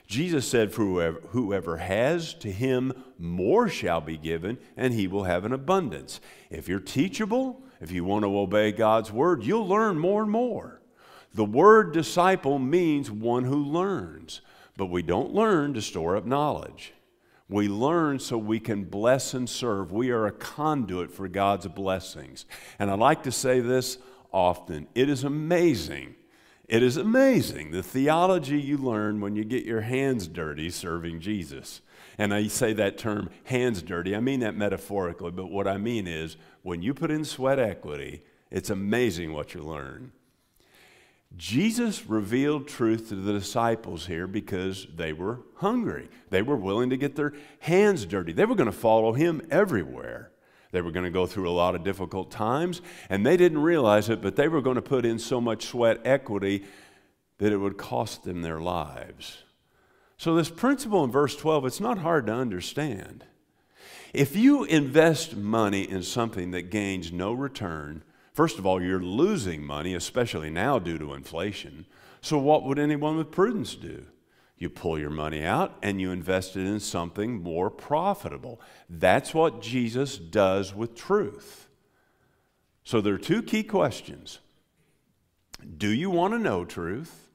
Jesus 0.08 0.48
said, 0.48 0.72
For 0.72 0.86
whoever, 0.86 1.20
whoever, 1.32 1.78
has, 1.80 2.34
to 2.36 2.50
him 2.50 2.94
more 3.20 3.68
shall 3.68 4.00
be 4.00 4.16
given, 4.16 4.58
and 4.78 4.94
he 4.94 5.06
will 5.06 5.26
have 5.26 5.44
an 5.44 5.52
abundance. 5.52 6.22
If 6.50 6.70
you're 6.70 6.80
teachable, 6.80 7.62
if 7.82 7.92
you 7.92 8.04
want 8.04 8.24
to 8.24 8.38
obey 8.38 8.72
God's 8.72 9.12
word, 9.12 9.44
you'll 9.44 9.68
learn 9.68 10.00
more 10.00 10.24
and 10.24 10.32
more. 10.32 10.82
The 11.34 11.46
word 11.46 11.94
disciple 11.94 12.58
means 12.60 13.12
one 13.12 13.44
who 13.44 13.64
learns, 13.64 14.42
but 14.76 14.88
we 14.88 15.02
don't 15.02 15.34
learn 15.34 15.74
to 15.74 15.82
store 15.82 16.16
up 16.16 16.26
knowledge. 16.26 16.94
We 17.50 17.68
learn 17.68 18.20
so 18.20 18.38
we 18.38 18.60
can 18.60 18.84
bless 18.84 19.34
and 19.34 19.50
serve. 19.50 19.92
We 19.92 20.10
are 20.10 20.26
a 20.26 20.32
conduit 20.32 21.12
for 21.12 21.28
God's 21.28 21.68
blessings. 21.68 22.46
And 22.78 22.92
I 22.92 22.96
like 22.96 23.24
to 23.24 23.32
say 23.32 23.60
this 23.60 23.98
often 24.32 24.88
it 24.96 25.10
is 25.10 25.24
amazing. 25.24 26.16
It 26.68 26.84
is 26.84 26.98
amazing 26.98 27.72
the 27.72 27.82
theology 27.82 28.60
you 28.60 28.78
learn 28.78 29.22
when 29.22 29.38
you 29.38 29.46
get 29.46 29.64
your 29.64 29.82
hands 29.82 30.28
dirty 30.28 30.70
serving 30.70 31.22
Jesus. 31.22 31.82
And 32.18 32.34
I 32.34 32.48
say 32.48 32.74
that 32.74 32.98
term, 32.98 33.30
hands 33.44 33.82
dirty. 33.82 34.16
I 34.16 34.20
mean 34.20 34.40
that 34.40 34.56
metaphorically, 34.56 35.32
but 35.32 35.52
what 35.52 35.68
I 35.68 35.78
mean 35.78 36.08
is 36.08 36.38
when 36.64 36.82
you 36.82 36.94
put 36.94 37.12
in 37.12 37.24
sweat 37.24 37.60
equity, 37.60 38.24
it's 38.50 38.70
amazing 38.70 39.34
what 39.34 39.54
you 39.54 39.62
learn. 39.62 40.12
Jesus 41.36 42.08
revealed 42.08 42.68
truth 42.68 43.10
to 43.10 43.16
the 43.16 43.34
disciples 43.34 44.06
here 44.08 44.26
because 44.26 44.88
they 44.96 45.14
were 45.14 45.42
hungry. 45.56 46.10
They 46.30 46.42
were 46.42 46.56
willing 46.56 46.90
to 46.90 46.98
get 46.98 47.16
their 47.16 47.34
hands 47.60 48.06
dirty. 48.06 48.32
They 48.32 48.46
were 48.46 48.56
going 48.56 48.72
to 48.72 48.78
follow 48.78 49.14
him 49.14 49.46
everywhere. 49.52 50.32
They 50.72 50.82
were 50.82 50.92
going 50.92 51.06
to 51.06 51.12
go 51.12 51.26
through 51.26 51.50
a 51.50 51.52
lot 51.52 51.76
of 51.76 51.84
difficult 51.84 52.32
times, 52.32 52.82
and 53.10 53.26
they 53.26 53.38
didn't 53.38 53.62
realize 53.62 54.10
it, 54.10 54.22
but 54.22 54.36
they 54.36 54.48
were 54.48 54.62
going 54.62 54.76
to 54.76 54.82
put 54.82 55.06
in 55.06 55.20
so 55.20 55.40
much 55.40 55.66
sweat 55.66 56.00
equity 56.06 56.66
that 57.38 57.54
it 57.54 57.58
would 57.58 57.78
cost 57.78 58.24
them 58.24 58.42
their 58.42 58.60
lives. 58.60 59.44
So, 60.18 60.36
this 60.36 60.50
principle 60.50 61.04
in 61.04 61.12
verse 61.12 61.36
12, 61.36 61.66
it's 61.66 61.80
not 61.80 62.00
hard 62.00 62.26
to 62.26 62.34
understand. 62.34 63.24
If 64.14 64.36
you 64.36 64.64
invest 64.64 65.36
money 65.36 65.84
in 65.88 66.02
something 66.02 66.52
that 66.52 66.72
gains 66.72 67.12
no 67.12 67.34
return, 67.34 68.04
first 68.34 68.58
of 68.58 68.66
all, 68.66 68.82
you're 68.82 69.00
losing 69.02 69.64
money, 69.64 69.94
especially 69.94 70.50
now 70.50 70.80
due 70.80 70.98
to 70.98 71.14
inflation. 71.14 71.86
So, 72.22 72.38
what 72.40 72.64
would 72.64 72.80
anyone 72.80 73.18
with 73.18 73.32
prudence 73.32 73.76
do? 73.76 74.06
You 74.58 74.72
pull 74.72 74.98
your 74.98 75.12
money 75.12 75.44
out 75.44 75.78
and 75.84 76.02
you 76.02 76.12
invest 76.12 76.56
it 76.56 76.66
in 76.66 76.80
something 76.80 77.44
more 77.44 77.70
profitable. 77.70 78.60
That's 78.90 79.34
what 79.34 79.62
Jesus 79.62 80.18
does 80.18 80.74
with 80.74 80.96
truth. 80.96 81.68
So 82.84 83.02
there 83.02 83.14
are 83.14 83.20
two 83.20 83.44
key 83.44 83.64
questions 83.64 84.40
Do 85.78 85.90
you 85.90 86.10
want 86.10 86.34
to 86.34 86.40
know 86.40 86.66
truth? 86.66 87.30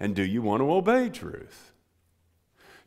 And 0.00 0.16
do 0.16 0.24
you 0.24 0.42
want 0.42 0.60
to 0.60 0.72
obey 0.72 1.08
truth? 1.08 1.73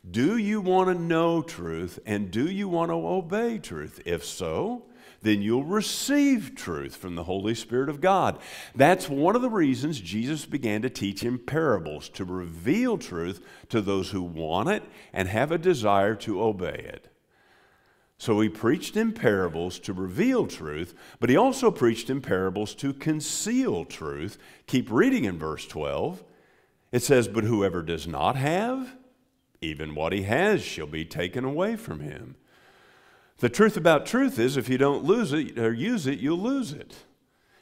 Do 0.10 0.38
you 0.38 0.62
want 0.62 0.90
to 0.90 1.02
know 1.02 1.42
truth? 1.42 2.00
And 2.06 2.32
do 2.32 2.50
you 2.50 2.70
want 2.70 2.92
to 2.92 2.96
obey 2.96 3.58
truth? 3.58 4.02
If 4.06 4.24
so, 4.24 4.84
then 5.22 5.42
you'll 5.42 5.64
receive 5.64 6.54
truth 6.56 6.96
from 6.96 7.16
the 7.16 7.24
Holy 7.24 7.56
Spirit 7.56 7.90
of 7.90 8.02
God. 8.02 8.40
That's 8.76 9.10
one 9.10 9.36
of 9.36 9.42
the 9.42 9.50
reasons 9.50 10.00
Jesus 10.00 10.46
began 10.46 10.82
to 10.84 10.90
teach 10.90 11.24
in 11.24 11.40
parables, 11.40 12.10
to 12.10 12.24
reveal 12.24 12.98
truth 12.98 13.44
to 13.70 13.82
those 13.82 14.12
who 14.12 14.22
want 14.22 14.70
it 14.70 14.84
and 15.12 15.28
have 15.28 15.52
a 15.52 15.58
desire 15.58 16.16
to 16.16 16.42
obey 16.42 16.86
it. 16.88 17.12
So 18.20 18.40
he 18.40 18.50
preached 18.50 18.98
in 18.98 19.12
parables 19.12 19.78
to 19.80 19.94
reveal 19.94 20.48
truth, 20.48 20.96
but 21.20 21.30
he 21.30 21.38
also 21.38 21.70
preached 21.70 22.10
in 22.10 22.22
parables 22.22 22.74
to 22.76 22.94
conceal 22.94 23.86
truth. 23.86 24.40
Keep 24.66 24.92
reading 24.92 25.26
in 25.26 25.38
verse 25.38 25.68
12. 25.68 26.24
It 26.92 27.04
says, 27.04 27.28
But 27.28 27.44
whoever 27.44 27.84
does 27.84 28.08
not 28.08 28.36
have, 28.36 28.97
even 29.62 29.96
what 29.96 30.14
he 30.14 30.24
has 30.24 30.62
shall 30.62 30.88
be 30.88 31.06
taken 31.06 31.44
away 31.44 31.76
from 31.76 32.00
him. 32.00 32.36
The 33.40 33.50
truth 33.50 33.78
about 33.78 34.06
truth 34.06 34.40
is 34.40 34.58
if 34.58 34.70
you 34.70 34.78
don't 34.78 35.04
lose 35.04 35.34
it 35.34 35.60
or 35.60 35.72
use 35.72 36.08
it, 36.08 36.20
you'll 36.20 36.40
lose 36.40 36.72
it. 36.72 36.96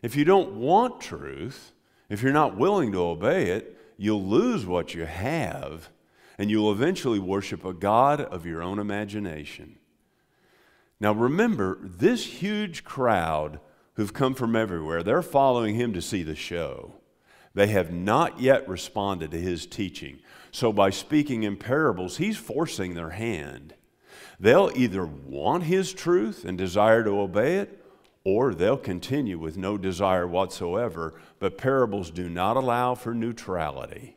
If 0.01 0.15
you 0.15 0.23
don't 0.23 0.55
want 0.55 1.01
truth, 1.01 1.71
if 2.09 2.21
you're 2.21 2.31
not 2.31 2.57
willing 2.57 2.91
to 2.91 3.01
obey 3.01 3.49
it, 3.49 3.77
you'll 3.97 4.23
lose 4.23 4.65
what 4.65 4.93
you 4.93 5.05
have, 5.05 5.89
and 6.37 6.49
you'll 6.49 6.71
eventually 6.71 7.19
worship 7.19 7.65
a 7.65 7.73
God 7.73 8.21
of 8.21 8.45
your 8.45 8.61
own 8.61 8.79
imagination. 8.79 9.77
Now 10.99 11.13
remember, 11.13 11.79
this 11.81 12.25
huge 12.25 12.83
crowd 12.83 13.59
who've 13.95 14.13
come 14.13 14.33
from 14.33 14.55
everywhere, 14.55 15.03
they're 15.03 15.21
following 15.21 15.75
him 15.75 15.93
to 15.93 16.01
see 16.01 16.23
the 16.23 16.35
show. 16.35 16.93
They 17.53 17.67
have 17.67 17.91
not 17.91 18.39
yet 18.39 18.67
responded 18.67 19.31
to 19.31 19.39
his 19.39 19.65
teaching. 19.65 20.19
So 20.55 20.71
by 20.71 20.89
speaking 20.89 21.43
in 21.43 21.57
parables, 21.57 22.15
he's 22.15 22.37
forcing 22.37 22.93
their 22.93 23.09
hand. 23.09 23.73
They'll 24.39 24.71
either 24.73 25.05
want 25.05 25.63
his 25.63 25.91
truth 25.91 26.45
and 26.45 26.57
desire 26.57 27.03
to 27.03 27.19
obey 27.19 27.57
it, 27.57 27.83
or 28.23 28.53
they'll 28.53 28.77
continue 28.77 29.37
with 29.37 29.57
no 29.57 29.77
desire 29.77 30.25
whatsoever. 30.25 31.15
But 31.39 31.57
parables 31.57 32.09
do 32.09 32.29
not 32.29 32.55
allow 32.55 32.95
for 32.95 33.13
neutrality. 33.13 34.15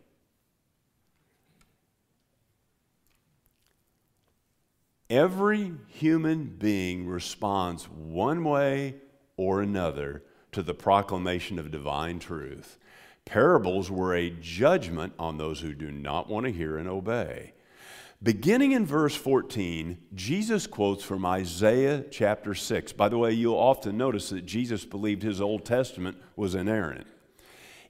Every 5.11 5.73
human 5.88 6.54
being 6.57 7.09
responds 7.09 7.88
one 7.88 8.45
way 8.45 8.95
or 9.37 9.61
another 9.61 10.23
to 10.52 10.62
the 10.62 10.73
proclamation 10.73 11.59
of 11.59 11.73
divine 11.73 12.21
truth. 12.21 12.78
Parables 13.28 13.90
were 13.90 14.14
a 14.14 14.30
judgment 14.30 15.12
on 15.18 15.37
those 15.37 15.61
who 15.61 15.75
do 15.75 15.90
not 15.90 16.30
want 16.30 16.47
to 16.47 16.50
hear 16.50 16.78
and 16.78 16.88
obey. 16.88 17.52
Beginning 18.23 18.73
in 18.73 18.87
verse 18.87 19.14
14, 19.14 19.99
Jesus 20.14 20.66
quotes 20.66 21.04
from 21.04 21.26
Isaiah 21.26 22.06
chapter 22.11 22.54
6. 22.54 22.92
By 22.94 23.11
the 23.11 23.18
way, 23.18 23.32
you'll 23.32 23.54
often 23.58 23.99
notice 23.99 24.30
that 24.30 24.47
Jesus 24.47 24.87
believed 24.87 25.23
his 25.23 25.42
Old 25.42 25.66
Testament 25.66 26.16
was 26.37 26.54
inerrant. 26.54 27.06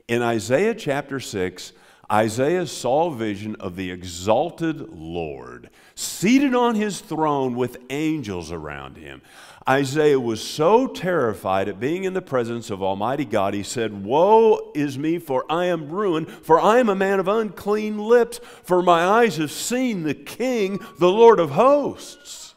In 0.08 0.22
Isaiah 0.22 0.74
chapter 0.74 1.20
6, 1.20 1.72
Isaiah 2.10 2.66
saw 2.66 3.08
a 3.08 3.14
vision 3.14 3.54
of 3.56 3.76
the 3.76 3.90
exalted 3.90 4.88
Lord 4.92 5.68
seated 5.94 6.54
on 6.54 6.74
his 6.74 7.00
throne 7.00 7.54
with 7.54 7.78
angels 7.90 8.50
around 8.50 8.96
him. 8.96 9.20
Isaiah 9.68 10.18
was 10.18 10.42
so 10.42 10.86
terrified 10.86 11.68
at 11.68 11.78
being 11.78 12.04
in 12.04 12.14
the 12.14 12.22
presence 12.22 12.70
of 12.70 12.82
Almighty 12.82 13.26
God, 13.26 13.52
he 13.52 13.62
said, 13.62 14.04
Woe 14.04 14.72
is 14.74 14.96
me, 14.96 15.18
for 15.18 15.44
I 15.50 15.66
am 15.66 15.90
ruined, 15.90 16.30
for 16.30 16.58
I 16.58 16.78
am 16.78 16.88
a 16.88 16.94
man 16.94 17.20
of 17.20 17.28
unclean 17.28 17.98
lips, 17.98 18.40
for 18.62 18.82
my 18.82 19.04
eyes 19.04 19.36
have 19.36 19.50
seen 19.50 20.04
the 20.04 20.14
King, 20.14 20.80
the 20.98 21.10
Lord 21.10 21.38
of 21.38 21.50
hosts. 21.50 22.54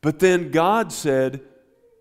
But 0.00 0.18
then 0.18 0.50
God 0.50 0.92
said, 0.92 1.42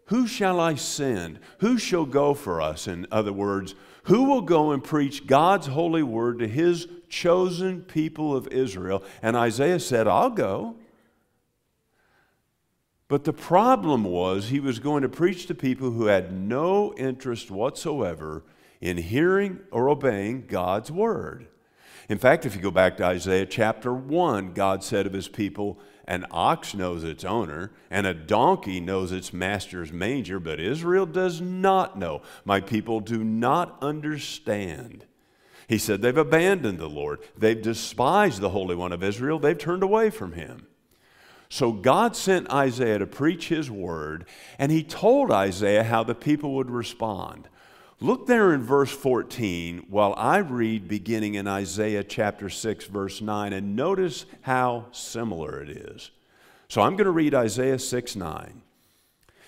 Who 0.05 0.25
shall 0.25 0.59
I 0.59 0.73
send? 0.73 1.39
Who 1.59 1.77
shall 1.77 2.05
go 2.05 2.33
for 2.33 2.59
us? 2.59 2.87
In 2.87 3.05
other 3.11 3.33
words, 3.33 3.75
who 4.07 4.23
will 4.23 4.41
go 4.41 4.71
and 4.71 4.83
preach 4.83 5.27
God's 5.27 5.67
holy 5.67 6.03
word 6.03 6.39
to 6.39 6.47
his 6.47 6.87
chosen 7.09 7.81
people 7.81 8.35
of 8.35 8.47
Israel? 8.47 9.03
And 9.21 9.35
Isaiah 9.35 9.81
said, 9.81 10.07
I'll 10.07 10.29
go. 10.29 10.75
But 13.09 13.25
the 13.25 13.33
problem 13.33 14.05
was 14.05 14.47
he 14.47 14.61
was 14.61 14.79
going 14.79 15.01
to 15.01 15.09
preach 15.09 15.45
to 15.47 15.55
people 15.55 15.91
who 15.91 16.05
had 16.05 16.33
no 16.33 16.93
interest 16.95 17.51
whatsoever 17.51 18.43
in 18.79 18.97
hearing 18.97 19.59
or 19.71 19.89
obeying 19.89 20.47
God's 20.47 20.89
word. 20.89 21.47
In 22.07 22.17
fact, 22.17 22.45
if 22.45 22.55
you 22.55 22.61
go 22.61 22.71
back 22.71 22.95
to 22.97 23.05
Isaiah 23.05 23.45
chapter 23.45 23.93
1, 23.93 24.53
God 24.53 24.85
said 24.85 25.05
of 25.05 25.13
his 25.13 25.27
people, 25.27 25.79
An 26.07 26.25
ox 26.31 26.73
knows 26.73 27.03
its 27.03 27.25
owner, 27.25 27.71
and 27.91 28.07
a 28.07 28.13
donkey 28.13 28.79
knows 28.79 29.11
its 29.11 29.33
master's 29.33 29.91
manger, 29.91 30.39
but 30.39 30.59
Israel 30.59 31.05
does 31.05 31.41
not 31.41 31.99
know. 31.99 32.21
My 32.45 32.61
people 32.61 33.01
do 33.01 33.23
not 33.25 33.77
understand. 33.81 35.05
He 35.67 35.77
said, 35.77 36.01
They've 36.01 36.15
abandoned 36.15 36.79
the 36.79 36.87
Lord. 36.87 37.19
They've 37.37 37.61
despised 37.61 38.39
the 38.39 38.51
Holy 38.51 38.73
One 38.73 38.93
of 38.93 39.03
Israel. 39.03 39.37
They've 39.37 39.57
turned 39.57 39.83
away 39.83 40.09
from 40.09 40.31
him. 40.31 40.67
So 41.49 41.73
God 41.73 42.15
sent 42.15 42.51
Isaiah 42.51 42.99
to 42.99 43.07
preach 43.07 43.49
his 43.49 43.69
word, 43.69 44.25
and 44.57 44.71
he 44.71 44.83
told 44.83 45.31
Isaiah 45.31 45.83
how 45.83 46.03
the 46.03 46.15
people 46.15 46.55
would 46.55 46.71
respond. 46.71 47.49
Look 47.99 48.27
there 48.27 48.53
in 48.53 48.61
verse 48.61 48.91
14 48.91 49.87
while 49.89 50.13
I 50.17 50.37
read 50.37 50.87
beginning 50.87 51.33
in 51.33 51.47
Isaiah 51.47 52.03
chapter 52.03 52.47
6, 52.47 52.85
verse 52.85 53.21
9, 53.21 53.53
and 53.53 53.75
notice 53.75 54.25
how 54.41 54.85
similar 54.91 55.61
it 55.63 55.69
is. 55.69 56.11
So 56.67 56.81
I'm 56.81 56.95
going 56.95 57.05
to 57.05 57.11
read 57.11 57.33
Isaiah 57.33 57.79
6 57.79 58.15
9. 58.15 58.61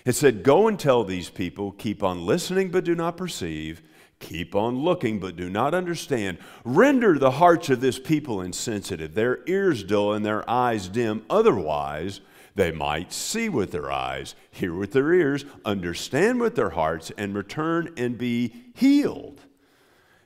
It 0.04 0.14
said, 0.14 0.42
Go 0.42 0.68
and 0.68 0.80
tell 0.80 1.04
these 1.04 1.30
people, 1.30 1.74
keep 1.74 2.02
on 2.02 2.26
listening 2.26 2.72
but 2.72 2.86
do 2.86 2.96
not 2.96 3.18
perceive, 3.18 3.84
keep 4.20 4.56
on 4.56 4.80
looking 4.80 5.20
but 5.20 5.36
do 5.36 5.48
not 5.48 5.76
understand. 5.76 6.40
Render 6.64 7.20
the 7.20 7.32
hearts 7.32 7.70
of 7.70 7.82
this 7.82 8.00
people 8.00 8.42
insensitive, 8.42 9.14
their 9.14 9.40
ears 9.46 9.84
dull 9.84 10.14
and 10.14 10.26
their 10.26 10.50
eyes 10.50 10.88
dim. 10.88 11.24
Otherwise, 11.30 12.22
they 12.60 12.72
might 12.74 13.14
see 13.14 13.48
with 13.48 13.72
their 13.72 13.90
eyes, 13.90 14.36
hear 14.52 14.74
with 14.74 14.92
their 14.92 15.14
ears, 15.14 15.46
understand 15.64 16.42
with 16.42 16.56
their 16.56 16.72
hearts, 16.72 17.10
and 17.18 17.34
return 17.34 17.94
and 17.96 18.18
be 18.18 18.54
healed. 18.76 19.40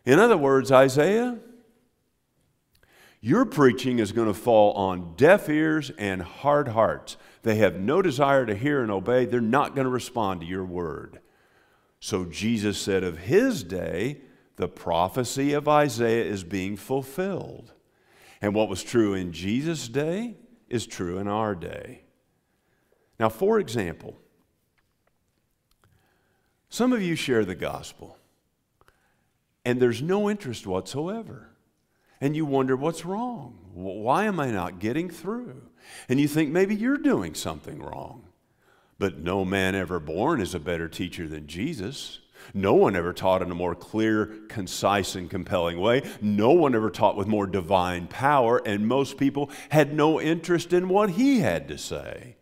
In 0.04 0.18
other 0.18 0.36
words, 0.36 0.72
Isaiah, 0.72 1.38
your 3.22 3.46
preaching 3.46 4.00
is 4.00 4.12
going 4.12 4.28
to 4.28 4.34
fall 4.34 4.74
on 4.74 5.13
deaf 5.16 5.48
ears 5.48 5.92
and 6.00 6.24
hard 6.24 6.70
hearts. 6.70 7.18
They 7.44 7.58
have 7.58 7.75
no 7.75 8.02
desire 8.02 8.48
to 8.48 8.56
hear 8.56 8.82
and 8.82 8.90
obey. 8.90 9.25
They're 9.25 9.40
not 9.40 9.75
going 9.75 9.86
to 9.86 9.92
respond 9.92 10.42
to 10.42 10.48
your 10.48 10.66
word. 10.66 11.20
So 12.00 12.25
Jesus 12.25 12.80
said 12.80 13.04
of 13.04 13.20
his 13.20 13.63
day, 13.63 14.22
the 14.56 14.68
prophecy 14.68 15.54
of 15.54 15.68
Isaiah 15.68 16.25
is 16.25 16.44
being 16.44 16.78
fulfilled. 16.78 17.74
And 18.42 18.56
what 18.56 18.70
was 18.70 18.84
true 18.84 19.13
in 19.13 19.34
Jesus' 19.34 19.88
day 19.88 20.38
is 20.68 20.88
true 20.88 21.20
in 21.20 21.28
our 21.28 21.54
day. 21.54 22.02
Now, 23.20 23.29
for 23.29 23.60
example, 23.60 24.17
some 26.70 26.93
of 26.93 27.01
you 27.01 27.15
share 27.15 27.46
the 27.46 27.55
gospel 27.55 28.17
and 29.65 29.82
there's 29.82 30.01
no 30.01 30.29
interest 30.29 30.67
whatsoever. 30.67 31.50
And 32.20 32.36
you 32.36 32.46
wonder 32.46 32.75
what's 32.75 33.05
wrong. 33.05 33.58
Why 33.74 34.25
am 34.25 34.39
I 34.39 34.50
not 34.51 34.79
getting 34.79 35.10
through? 35.10 35.62
And 36.08 36.20
you 36.20 36.27
think 36.27 36.51
maybe 36.51 36.75
you're 36.75 36.98
doing 36.98 37.34
something 37.34 37.82
wrong. 37.82 38.24
But 38.98 39.17
no 39.17 39.43
man 39.43 39.75
ever 39.75 40.00
born 40.00 40.39
is 40.39 40.55
a 40.55 40.60
better 40.60 40.88
teacher 40.88 41.27
than 41.27 41.48
Jesus. 41.48 42.20
No 42.53 42.74
one 42.74 42.96
ever 42.96 43.13
taught 43.13 43.41
in 43.41 43.51
a 43.51 43.55
more 43.55 43.75
clear, 43.75 44.25
concise, 44.48 45.15
and 45.15 45.29
compelling 45.29 45.79
way. 45.79 46.03
No 46.22 46.51
one 46.51 46.75
ever 46.75 46.89
taught 46.89 47.17
with 47.17 47.27
more 47.27 47.48
divine 47.48 48.08
power, 48.08 48.62
and 48.65 48.88
most 48.88 49.17
people 49.17 49.50
had 49.70 49.93
no 49.93 50.22
interest 50.22 50.72
in 50.72 50.89
what 50.89 51.12
he 51.12 51.39
had 51.39 51.67
to 51.70 51.77
say. 51.77 52.36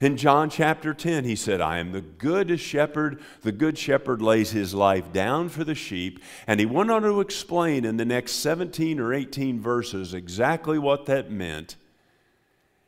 In 0.00 0.16
John 0.16 0.48
chapter 0.48 0.94
10, 0.94 1.24
he 1.24 1.36
said, 1.36 1.60
I 1.60 1.78
am 1.78 1.92
the 1.92 2.00
good 2.00 2.58
shepherd. 2.58 3.20
The 3.42 3.52
good 3.52 3.76
shepherd 3.76 4.22
lays 4.22 4.50
his 4.50 4.72
life 4.72 5.12
down 5.12 5.50
for 5.50 5.62
the 5.62 5.74
sheep. 5.74 6.20
And 6.46 6.58
he 6.58 6.64
went 6.64 6.90
on 6.90 7.02
to 7.02 7.20
explain 7.20 7.84
in 7.84 7.98
the 7.98 8.06
next 8.06 8.32
17 8.36 8.98
or 8.98 9.12
18 9.12 9.60
verses 9.60 10.14
exactly 10.14 10.78
what 10.78 11.04
that 11.04 11.30
meant. 11.30 11.76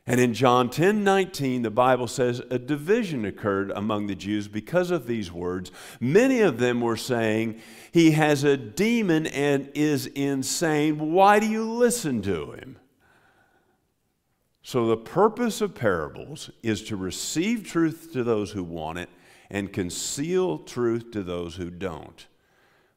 And 0.07 0.21
in 0.21 0.33
John 0.33 0.71
10 0.71 1.05
19, 1.05 1.63
the 1.63 1.71
Bible 1.71 2.09
says 2.09 2.41
a 2.51 2.59
division 2.59 3.27
occurred 3.27 3.71
among 3.73 4.07
the 4.07 4.15
Jews 4.15 4.49
because 4.49 4.91
of 4.91 5.07
these 5.07 5.31
words. 5.31 5.71
Many 6.01 6.41
of 6.41 6.59
them 6.59 6.81
were 6.81 6.97
saying, 6.97 7.61
He 7.93 8.13
has 8.13 8.43
a 8.43 8.57
demon 8.57 9.27
and 9.27 9.71
is 9.75 10.07
insane. 10.07 11.13
Why 11.13 11.39
do 11.39 11.47
you 11.47 11.71
listen 11.71 12.23
to 12.23 12.53
him? 12.53 12.79
So, 14.63 14.87
the 14.87 14.97
purpose 14.97 15.61
of 15.61 15.75
parables 15.75 16.51
is 16.63 16.83
to 16.85 16.97
receive 16.97 17.67
truth 17.67 18.11
to 18.13 18.23
those 18.23 18.53
who 18.53 18.63
want 18.63 18.99
it 18.99 19.09
and 19.51 19.73
conceal 19.73 20.59
truth 20.59 21.11
to 21.13 21.23
those 21.23 21.57
who 21.57 21.71
don't. 21.71 22.27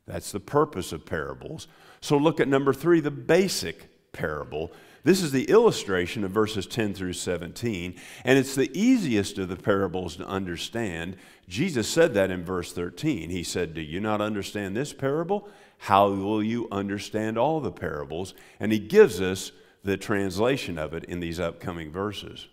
That's 0.08 0.32
the 0.32 0.40
purpose 0.40 0.92
of 0.92 1.06
parables. 1.06 1.68
So 2.02 2.18
look 2.18 2.40
at 2.40 2.48
number 2.48 2.74
three, 2.74 3.00
the 3.00 3.12
basic 3.12 4.12
parable. 4.14 4.72
This 5.04 5.22
is 5.22 5.32
the 5.32 5.46
illustration 5.46 6.24
of 6.24 6.32
verses 6.32 6.66
10 6.66 6.94
through 6.94 7.14
17, 7.14 7.96
and 8.24 8.40
it's 8.40 8.56
the 8.56 8.72
easiest 8.74 9.38
of 9.38 9.50
the 9.50 9.56
parables 9.56 10.16
to 10.16 10.28
understand. 10.28 11.18
Jesus 11.48 11.88
said 11.88 12.14
that 12.14 12.32
in 12.32 12.44
verse 12.44 12.72
13. 12.72 13.30
He 13.30 13.44
said, 13.44 13.74
Do 13.74 13.82
you 13.82 14.00
not 14.00 14.22
understand 14.22 14.76
this 14.76 14.94
parable? 14.94 15.50
How 15.80 16.10
will 16.10 16.42
you 16.42 16.68
understand 16.72 17.38
all 17.38 17.60
the 17.60 17.72
parables? 17.72 18.34
And 18.60 18.72
he 18.72 18.80
gives 18.80 19.20
us 19.22 19.52
the 19.86 19.96
translation 19.96 20.80
of 20.80 20.96
it 20.96 21.04
in 21.04 21.20
these 21.20 21.40
upcoming 21.40 21.92
verses. 21.92 22.48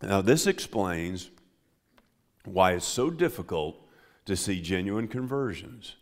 Now, 0.00 0.22
this 0.22 0.46
explains 0.46 1.28
why 2.44 2.72
it's 2.72 2.86
so 2.86 3.10
difficult 3.10 3.76
to 4.26 4.36
see 4.36 4.62
genuine 4.62 5.08
conversions. 5.08 5.96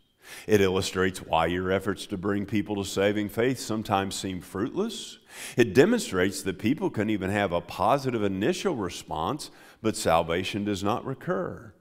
It 0.47 0.61
illustrates 0.61 1.21
why 1.21 1.47
your 1.47 1.73
efforts 1.73 2.05
to 2.07 2.19
bring 2.19 2.45
people 2.45 2.77
to 2.77 2.85
saving 2.85 3.31
faith 3.31 3.59
sometimes 3.59 4.15
seem 4.15 4.43
fruitless. 4.43 5.19
It 5.57 5.75
demonstrates 5.75 6.43
that 6.43 6.59
people 6.59 6.91
can 6.91 7.09
even 7.09 7.31
have 7.31 7.53
a 7.53 7.62
positive 7.62 8.23
initial 8.23 8.77
response, 8.77 9.50
but 9.81 9.97
salvation 9.97 10.62
does 10.65 10.85
not 10.85 11.07
recur. 11.07 11.73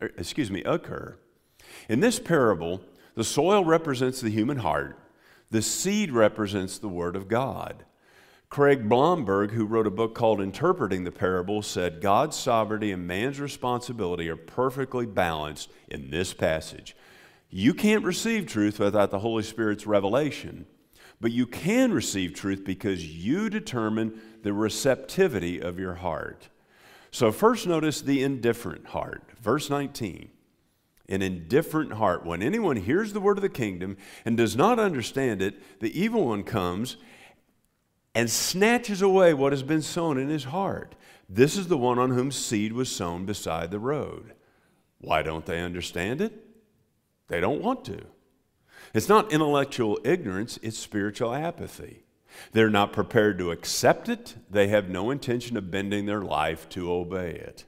Er, 0.00 0.10
excuse 0.16 0.50
me, 0.50 0.62
occur. 0.64 1.18
In 1.90 2.00
this 2.00 2.18
parable, 2.18 2.80
the 3.14 3.24
soil 3.24 3.62
represents 3.62 4.22
the 4.22 4.30
human 4.30 4.58
heart, 4.58 4.98
the 5.52 5.62
seed 5.62 6.10
represents 6.10 6.78
the 6.78 6.88
Word 6.88 7.14
of 7.14 7.28
God. 7.28 7.84
Craig 8.48 8.88
Blomberg, 8.88 9.50
who 9.50 9.66
wrote 9.66 9.86
a 9.86 9.90
book 9.90 10.14
called 10.14 10.40
Interpreting 10.40 11.04
the 11.04 11.12
Parable, 11.12 11.60
said 11.60 12.00
God's 12.00 12.36
sovereignty 12.36 12.90
and 12.90 13.06
man's 13.06 13.38
responsibility 13.38 14.30
are 14.30 14.36
perfectly 14.36 15.04
balanced 15.04 15.70
in 15.88 16.10
this 16.10 16.32
passage. 16.32 16.96
You 17.50 17.74
can't 17.74 18.02
receive 18.02 18.46
truth 18.46 18.78
without 18.78 19.10
the 19.10 19.18
Holy 19.18 19.42
Spirit's 19.42 19.86
revelation, 19.86 20.64
but 21.20 21.32
you 21.32 21.46
can 21.46 21.92
receive 21.92 22.32
truth 22.32 22.64
because 22.64 23.04
you 23.04 23.50
determine 23.50 24.20
the 24.42 24.54
receptivity 24.54 25.60
of 25.60 25.78
your 25.78 25.94
heart. 25.96 26.48
So, 27.10 27.30
first 27.30 27.66
notice 27.66 28.00
the 28.00 28.22
indifferent 28.22 28.86
heart. 28.86 29.22
Verse 29.38 29.68
19 29.68 30.30
An 31.12 31.20
indifferent 31.20 31.92
heart. 31.92 32.24
When 32.24 32.42
anyone 32.42 32.76
hears 32.76 33.12
the 33.12 33.20
word 33.20 33.36
of 33.36 33.42
the 33.42 33.50
kingdom 33.50 33.98
and 34.24 34.34
does 34.34 34.56
not 34.56 34.78
understand 34.78 35.42
it, 35.42 35.80
the 35.80 36.00
evil 36.00 36.26
one 36.26 36.42
comes 36.42 36.96
and 38.14 38.30
snatches 38.30 39.02
away 39.02 39.34
what 39.34 39.52
has 39.52 39.62
been 39.62 39.82
sown 39.82 40.16
in 40.16 40.30
his 40.30 40.44
heart. 40.44 40.94
This 41.28 41.58
is 41.58 41.68
the 41.68 41.76
one 41.76 41.98
on 41.98 42.12
whom 42.12 42.30
seed 42.30 42.72
was 42.72 42.90
sown 42.90 43.26
beside 43.26 43.70
the 43.70 43.78
road. 43.78 44.32
Why 45.02 45.22
don't 45.22 45.44
they 45.44 45.60
understand 45.60 46.22
it? 46.22 46.32
They 47.28 47.40
don't 47.40 47.62
want 47.62 47.84
to. 47.86 48.06
It's 48.94 49.08
not 49.08 49.32
intellectual 49.32 49.98
ignorance, 50.04 50.58
it's 50.62 50.78
spiritual 50.78 51.34
apathy. 51.34 52.04
They're 52.52 52.70
not 52.70 52.94
prepared 52.94 53.36
to 53.38 53.50
accept 53.50 54.08
it, 54.08 54.36
they 54.50 54.68
have 54.68 54.88
no 54.88 55.10
intention 55.10 55.58
of 55.58 55.70
bending 55.70 56.06
their 56.06 56.22
life 56.22 56.70
to 56.70 56.90
obey 56.90 57.32
it. 57.32 57.66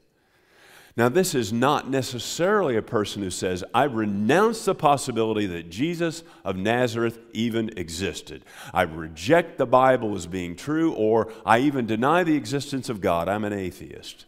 Now, 0.97 1.09
this 1.09 1.35
is 1.35 1.53
not 1.53 1.91
necessarily 1.91 2.77
a 2.77 2.83
person 2.83 3.23
who 3.23 3.31
says, 3.31 3.65
I 3.75 3.85
renounce 3.85 4.65
the 4.65 4.77
possibility 4.77 5.47
that 5.47 5.69
Jesus 5.69 6.23
of 6.45 6.57
Nazareth 6.57 7.19
even 7.33 7.77
existed. 7.77 8.45
I 8.73 8.83
reject 8.83 9.59
the 9.59 9.67
Bible 9.67 10.15
as 10.15 10.29
being 10.29 10.55
true, 10.55 10.93
or 10.93 11.33
I 11.45 11.59
even 11.59 11.87
deny 11.87 12.23
the 12.23 12.37
existence 12.37 12.89
of 12.89 13.01
God. 13.01 13.29
I'm 13.29 13.45
an 13.45 13.53
atheist. 13.53 14.27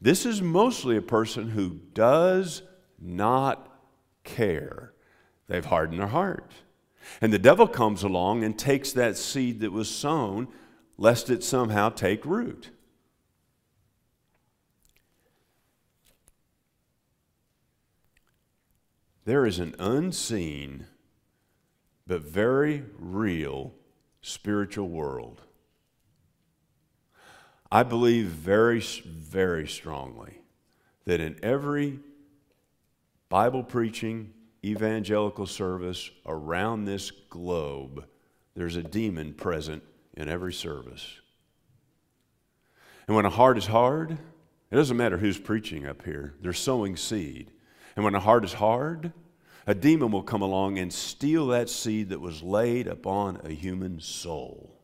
This 0.00 0.24
is 0.24 0.40
mostly 0.40 0.96
a 0.96 1.02
person 1.02 1.50
who 1.50 1.80
does 1.92 2.62
not 2.98 3.70
care. 4.24 4.94
They've 5.48 5.64
hardened 5.64 6.00
their 6.00 6.06
heart. 6.06 6.50
And 7.20 7.30
the 7.30 7.38
devil 7.38 7.68
comes 7.68 8.02
along 8.02 8.42
and 8.42 8.58
takes 8.58 8.90
that 8.92 9.18
seed 9.18 9.60
that 9.60 9.70
was 9.70 9.90
sown, 9.90 10.48
lest 10.96 11.28
it 11.28 11.44
somehow 11.44 11.90
take 11.90 12.24
root. 12.24 12.70
There 19.26 19.44
is 19.44 19.58
an 19.58 19.74
unseen 19.80 20.86
but 22.06 22.22
very 22.22 22.84
real 22.96 23.74
spiritual 24.22 24.88
world. 24.88 25.42
I 27.70 27.82
believe 27.82 28.26
very, 28.26 28.78
very 28.80 29.66
strongly 29.66 30.38
that 31.06 31.20
in 31.20 31.40
every 31.42 31.98
Bible 33.28 33.64
preaching, 33.64 34.32
evangelical 34.64 35.46
service 35.46 36.08
around 36.24 36.84
this 36.84 37.10
globe, 37.10 38.06
there's 38.54 38.76
a 38.76 38.82
demon 38.82 39.34
present 39.34 39.82
in 40.14 40.28
every 40.28 40.52
service. 40.52 41.04
And 43.08 43.16
when 43.16 43.26
a 43.26 43.30
heart 43.30 43.58
is 43.58 43.66
hard, 43.66 44.12
it 44.12 44.76
doesn't 44.76 44.96
matter 44.96 45.18
who's 45.18 45.38
preaching 45.38 45.84
up 45.84 46.04
here, 46.04 46.36
they're 46.40 46.52
sowing 46.52 46.96
seed. 46.96 47.50
And 47.96 48.04
when 48.04 48.14
a 48.14 48.20
heart 48.20 48.44
is 48.44 48.52
hard, 48.52 49.12
a 49.66 49.74
demon 49.74 50.12
will 50.12 50.22
come 50.22 50.42
along 50.42 50.78
and 50.78 50.92
steal 50.92 51.48
that 51.48 51.68
seed 51.68 52.10
that 52.10 52.20
was 52.20 52.42
laid 52.42 52.86
upon 52.86 53.40
a 53.42 53.50
human 53.50 54.00
soul. 54.00 54.76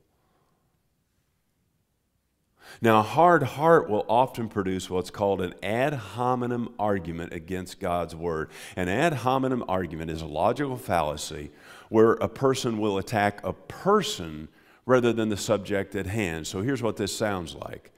Now, 2.81 3.01
a 3.01 3.03
hard 3.03 3.43
heart 3.43 3.91
will 3.91 4.07
often 4.09 4.49
produce 4.49 4.89
what's 4.89 5.11
called 5.11 5.43
an 5.43 5.55
ad 5.63 5.93
hominem 5.93 6.71
argument 6.79 7.35
against 7.35 7.81
God's 7.81 8.17
word. 8.17 8.51
An 8.77 8.89
ad 8.89 9.13
hominem 9.13 9.63
argument 9.69 10.11
is 10.11 10.23
a 10.23 10.27
logical 10.27 10.79
fallacy 10.79 11.51
where 11.91 12.13
a 12.13 12.29
person 12.29 12.79
will 12.79 12.97
attack 12.97 13.41
a 13.45 13.53
person 13.53 14.49
rather 14.87 15.13
than 15.13 15.29
the 15.29 15.37
subject 15.37 15.95
at 15.95 16.07
hand. 16.07 16.47
So 16.47 16.63
here's 16.63 16.83
what 16.83 16.97
this 16.97 17.15
sounds 17.15 17.55
like 17.55 17.93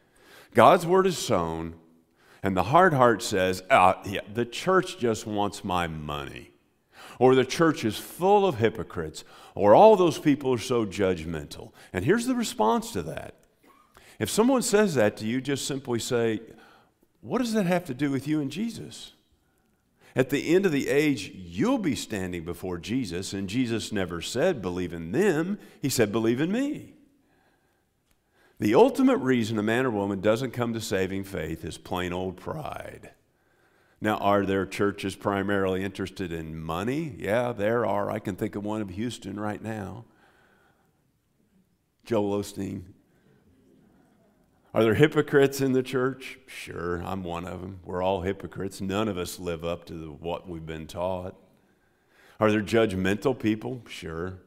God's 0.55 0.87
word 0.87 1.07
is 1.07 1.17
sown, 1.17 1.75
and 2.45 2.55
the 2.55 2.65
hard 2.65 2.93
heart 2.93 3.23
says, 3.23 3.63
ah, 3.71 4.03
yeah, 4.05 4.21
the 4.31 4.45
church 4.45 4.99
just 4.99 5.27
wants 5.27 5.65
my 5.65 5.87
money. 5.87 6.51
Or 7.19 7.35
the 7.35 7.45
church 7.45 7.87
is 7.87 7.97
full 7.97 8.47
of 8.47 8.57
hypocrites. 8.57 9.25
Or 9.55 9.75
all 9.75 9.97
those 9.97 10.19
people 10.19 10.53
are 10.53 10.59
so 10.59 10.85
judgmental. 10.85 11.73
And 11.95 12.05
here's 12.05 12.27
the 12.27 12.35
response 12.35 12.93
to 12.93 13.03
that. 13.05 13.35
If 14.19 14.29
someone 14.29 14.61
says 14.61 14.95
that 14.95 15.17
to 15.17 15.27
you, 15.27 15.41
just 15.41 15.67
simply 15.67 15.99
say, 15.99 16.41
What 17.23 17.39
does 17.39 17.55
that 17.55 17.65
have 17.65 17.87
to 17.87 17.95
do 17.95 18.11
with 18.11 18.29
you 18.29 18.43
and 18.43 18.51
Jesus? 18.51 19.13
At 20.15 20.29
the 20.29 20.55
end 20.55 20.67
of 20.67 20.73
the 20.73 20.89
age, 20.89 21.33
you'll 21.35 21.79
be 21.79 21.97
standing 21.97 22.45
before 22.45 22.77
Jesus, 22.77 23.33
and 23.33 23.49
Jesus 23.49 23.91
never 23.91 24.21
said, 24.21 24.61
Believe 24.61 24.93
in 24.93 25.13
them. 25.13 25.59
He 25.81 25.89
said, 25.89 26.13
Believe 26.13 26.43
in 26.43 26.53
me. 26.53 26.94
The 28.59 28.75
ultimate 28.75 29.19
reason 29.19 29.59
a 29.59 29.63
man 29.63 29.85
or 29.85 29.91
woman 29.91 30.21
doesn't 30.21 30.53
come 30.53 30.73
to 30.75 30.81
saving 30.81 31.25
faith 31.25 31.65
is 31.65 31.77
plain 31.77 32.13
old 32.13 32.37
pride. 32.37 33.11
Now, 34.01 34.17
are 34.19 34.45
there 34.45 34.67
churches 34.67 35.17
primarily 35.17 35.83
interested 35.83 36.33
in 36.33 36.61
money? 36.61 37.17
Yeah, 37.19 37.53
there 37.53 37.85
are. 37.87 38.11
I 38.11 38.19
can 38.19 38.37
think 38.37 38.55
of 38.55 38.65
one 38.65 38.81
of 38.83 38.91
Houston 38.91 39.41
right 39.41 39.63
now. 39.63 40.05
Joel 42.05 42.39
Osteen. 42.39 42.83
Are 44.75 44.83
there 44.83 44.95
hypocrites 44.95 45.61
in 45.61 45.73
the 45.73 45.83
church? 45.83 46.39
Sure, 46.47 47.03
I'm 47.03 47.23
one 47.23 47.47
of 47.47 47.61
them. 47.61 47.81
We're 47.85 48.03
all 48.03 48.23
hypocrites. 48.23 48.81
None 48.81 49.09
of 49.09 49.17
us 49.17 49.39
live 49.39 49.65
up 49.65 49.85
to 49.87 49.95
the, 49.95 50.07
what 50.11 50.49
we've 50.49 50.67
been 50.67 50.87
taught. 50.87 51.37
Are 52.41 52.51
there 52.51 52.61
judgmental 52.61 53.39
people? 53.39 53.83
Sure. 53.89 54.41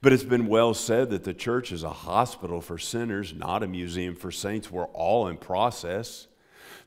But 0.00 0.12
it's 0.12 0.24
been 0.24 0.46
well 0.46 0.74
said 0.74 1.10
that 1.10 1.24
the 1.24 1.34
church 1.34 1.72
is 1.72 1.82
a 1.82 1.90
hospital 1.90 2.60
for 2.60 2.78
sinners, 2.78 3.34
not 3.34 3.62
a 3.62 3.68
museum 3.68 4.14
for 4.14 4.30
saints. 4.30 4.70
We're 4.70 4.86
all 4.86 5.28
in 5.28 5.36
process. 5.36 6.26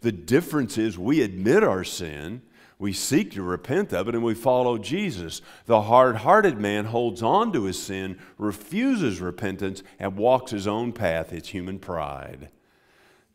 The 0.01 0.11
difference 0.11 0.77
is 0.77 0.97
we 0.97 1.21
admit 1.21 1.63
our 1.63 1.83
sin, 1.83 2.41
we 2.77 2.91
seek 2.91 3.31
to 3.31 3.41
repent 3.41 3.93
of 3.93 4.09
it, 4.09 4.15
and 4.15 4.23
we 4.23 4.33
follow 4.33 4.77
Jesus. 4.77 5.41
The 5.65 5.83
hard 5.83 6.17
hearted 6.17 6.59
man 6.59 6.85
holds 6.85 7.23
on 7.23 7.53
to 7.53 7.63
his 7.63 7.81
sin, 7.81 8.19
refuses 8.37 9.21
repentance, 9.21 9.81
and 9.97 10.17
walks 10.17 10.51
his 10.51 10.67
own 10.67 10.91
path. 10.91 11.31
It's 11.31 11.49
human 11.49 11.79
pride. 11.79 12.49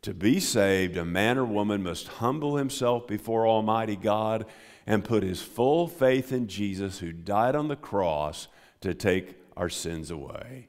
To 0.03 0.13
be 0.13 0.39
saved, 0.39 0.97
a 0.97 1.05
man 1.05 1.37
or 1.37 1.45
woman 1.45 1.83
must 1.83 2.07
humble 2.07 2.57
himself 2.57 3.07
before 3.07 3.47
Almighty 3.47 3.95
God 3.95 4.45
and 4.87 5.03
put 5.03 5.23
his 5.23 5.41
full 5.41 5.87
faith 5.87 6.31
in 6.31 6.47
Jesus, 6.47 6.99
who 6.99 7.11
died 7.11 7.55
on 7.55 7.67
the 7.67 7.75
cross 7.75 8.47
to 8.81 8.93
take 8.93 9.35
our 9.55 9.69
sins 9.69 10.11
away. 10.11 10.67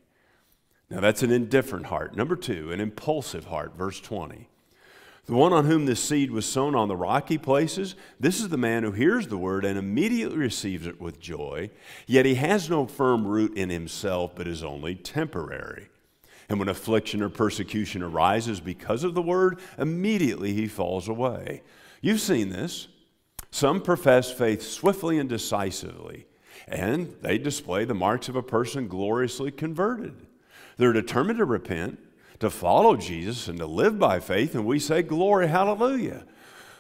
Now, 0.91 1.01
that's 1.01 1.23
an 1.23 1.31
indifferent 1.31 1.87
heart. 1.87 2.17
Number 2.17 2.37
two, 2.37 2.71
an 2.71 2.81
impulsive 2.81 3.47
heart, 3.47 3.77
verse 3.77 4.01
20. 4.01 4.49
The 5.27 5.35
one 5.35 5.53
on 5.53 5.67
whom 5.67 5.87
this 5.87 6.03
seed 6.03 6.33
was 6.33 6.45
sown 6.45 6.75
on 6.75 6.89
the 6.89 6.97
rocky 6.97 7.39
places, 7.39 7.95
this 8.19 8.41
is 8.41 8.49
the 8.49 8.59
man 8.59 8.83
who 8.83 8.91
hears 8.91 9.29
the 9.29 9.39
word 9.39 9.65
and 9.65 9.79
immediately 9.79 10.37
receives 10.37 10.85
it 10.87 11.01
with 11.01 11.21
joy, 11.21 11.71
yet 12.07 12.27
he 12.27 12.35
has 12.35 12.69
no 12.69 12.87
firm 12.87 13.27
root 13.27 13.57
in 13.57 13.71
himself, 13.71 14.35
but 14.35 14.49
is 14.49 14.65
only 14.65 14.97
temporary. 14.97 15.89
And 16.49 16.59
when 16.59 16.69
affliction 16.69 17.23
or 17.23 17.29
persecution 17.29 18.03
arises 18.03 18.61
because 18.61 19.05
of 19.05 19.15
the 19.15 19.23
word, 19.23 19.61
immediately 19.79 20.53
he 20.53 20.67
falls 20.67 21.09
away. 21.09 21.63
You've 22.01 22.21
seen 22.21 22.51
this. 22.51 22.89
Some 23.53 23.81
profess 23.81 24.33
faith 24.33 24.61
swiftly 24.61 25.19
and 25.19 25.29
decisively, 25.29 26.27
and 26.69 27.15
they 27.23 27.39
display 27.39 27.85
the 27.85 27.95
marks 27.95 28.29
of 28.29 28.37
a 28.37 28.43
person 28.43 28.89
gloriously 28.89 29.51
converted. 29.51 30.27
They're 30.77 30.93
determined 30.93 31.39
to 31.39 31.45
repent, 31.45 31.99
to 32.41 32.51
follow 32.51 32.97
Jesus, 32.97 33.49
and 33.49 33.59
to 33.59 33.67
live 33.67 33.99
by 33.99 34.21
faith, 34.21 34.55
and 34.55 34.65
we 34.65 34.79
say, 34.79 35.03
Glory, 35.03 35.49
hallelujah. 35.49 36.25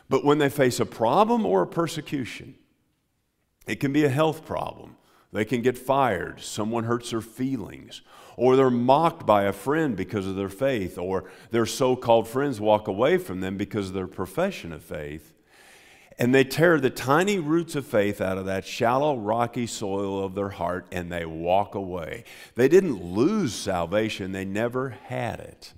But 0.08 0.24
when 0.24 0.38
they 0.38 0.48
face 0.48 0.80
a 0.80 0.86
problem 0.86 1.46
or 1.46 1.62
a 1.62 1.66
persecution, 1.66 2.54
it 3.66 3.76
can 3.76 3.92
be 3.92 4.04
a 4.04 4.08
health 4.08 4.44
problem. 4.44 4.96
They 5.32 5.44
can 5.44 5.62
get 5.62 5.78
fired, 5.78 6.40
someone 6.40 6.84
hurts 6.84 7.10
their 7.10 7.22
feelings, 7.22 8.02
or 8.36 8.56
they're 8.56 8.70
mocked 8.70 9.24
by 9.24 9.44
a 9.44 9.52
friend 9.52 9.96
because 9.96 10.26
of 10.26 10.36
their 10.36 10.50
faith, 10.50 10.98
or 10.98 11.30
their 11.50 11.64
so 11.64 11.96
called 11.96 12.28
friends 12.28 12.60
walk 12.60 12.88
away 12.88 13.16
from 13.16 13.40
them 13.40 13.56
because 13.56 13.88
of 13.88 13.94
their 13.94 14.06
profession 14.06 14.72
of 14.72 14.82
faith. 14.82 15.31
And 16.18 16.34
they 16.34 16.44
tear 16.44 16.78
the 16.78 16.90
tiny 16.90 17.38
roots 17.38 17.74
of 17.74 17.86
faith 17.86 18.20
out 18.20 18.38
of 18.38 18.46
that 18.46 18.66
shallow, 18.66 19.16
rocky 19.16 19.66
soil 19.66 20.24
of 20.24 20.34
their 20.34 20.50
heart 20.50 20.86
and 20.92 21.10
they 21.10 21.24
walk 21.24 21.74
away. 21.74 22.24
They 22.54 22.68
didn't 22.68 23.02
lose 23.02 23.54
salvation, 23.54 24.32
they 24.32 24.44
never 24.44 24.90
had 24.90 25.40
it. 25.40 25.72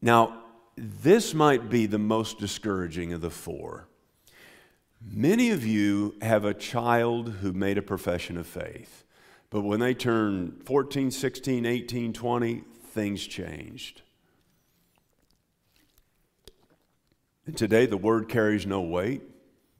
Now, 0.00 0.44
this 0.76 1.34
might 1.34 1.68
be 1.68 1.86
the 1.86 1.98
most 1.98 2.38
discouraging 2.38 3.12
of 3.12 3.20
the 3.20 3.30
four. 3.30 3.86
Many 5.02 5.50
of 5.50 5.64
you 5.64 6.14
have 6.22 6.44
a 6.44 6.54
child 6.54 7.30
who 7.40 7.52
made 7.52 7.78
a 7.78 7.82
profession 7.82 8.36
of 8.36 8.46
faith, 8.46 9.04
but 9.50 9.62
when 9.62 9.80
they 9.80 9.94
turn 9.94 10.60
14, 10.64 11.10
16, 11.10 11.66
18, 11.66 12.12
20, 12.12 12.64
things 12.84 13.26
changed. 13.26 14.02
And 17.39 17.39
today 17.56 17.86
the 17.86 17.96
word 17.96 18.28
carries 18.28 18.66
no 18.66 18.80
weight. 18.80 19.22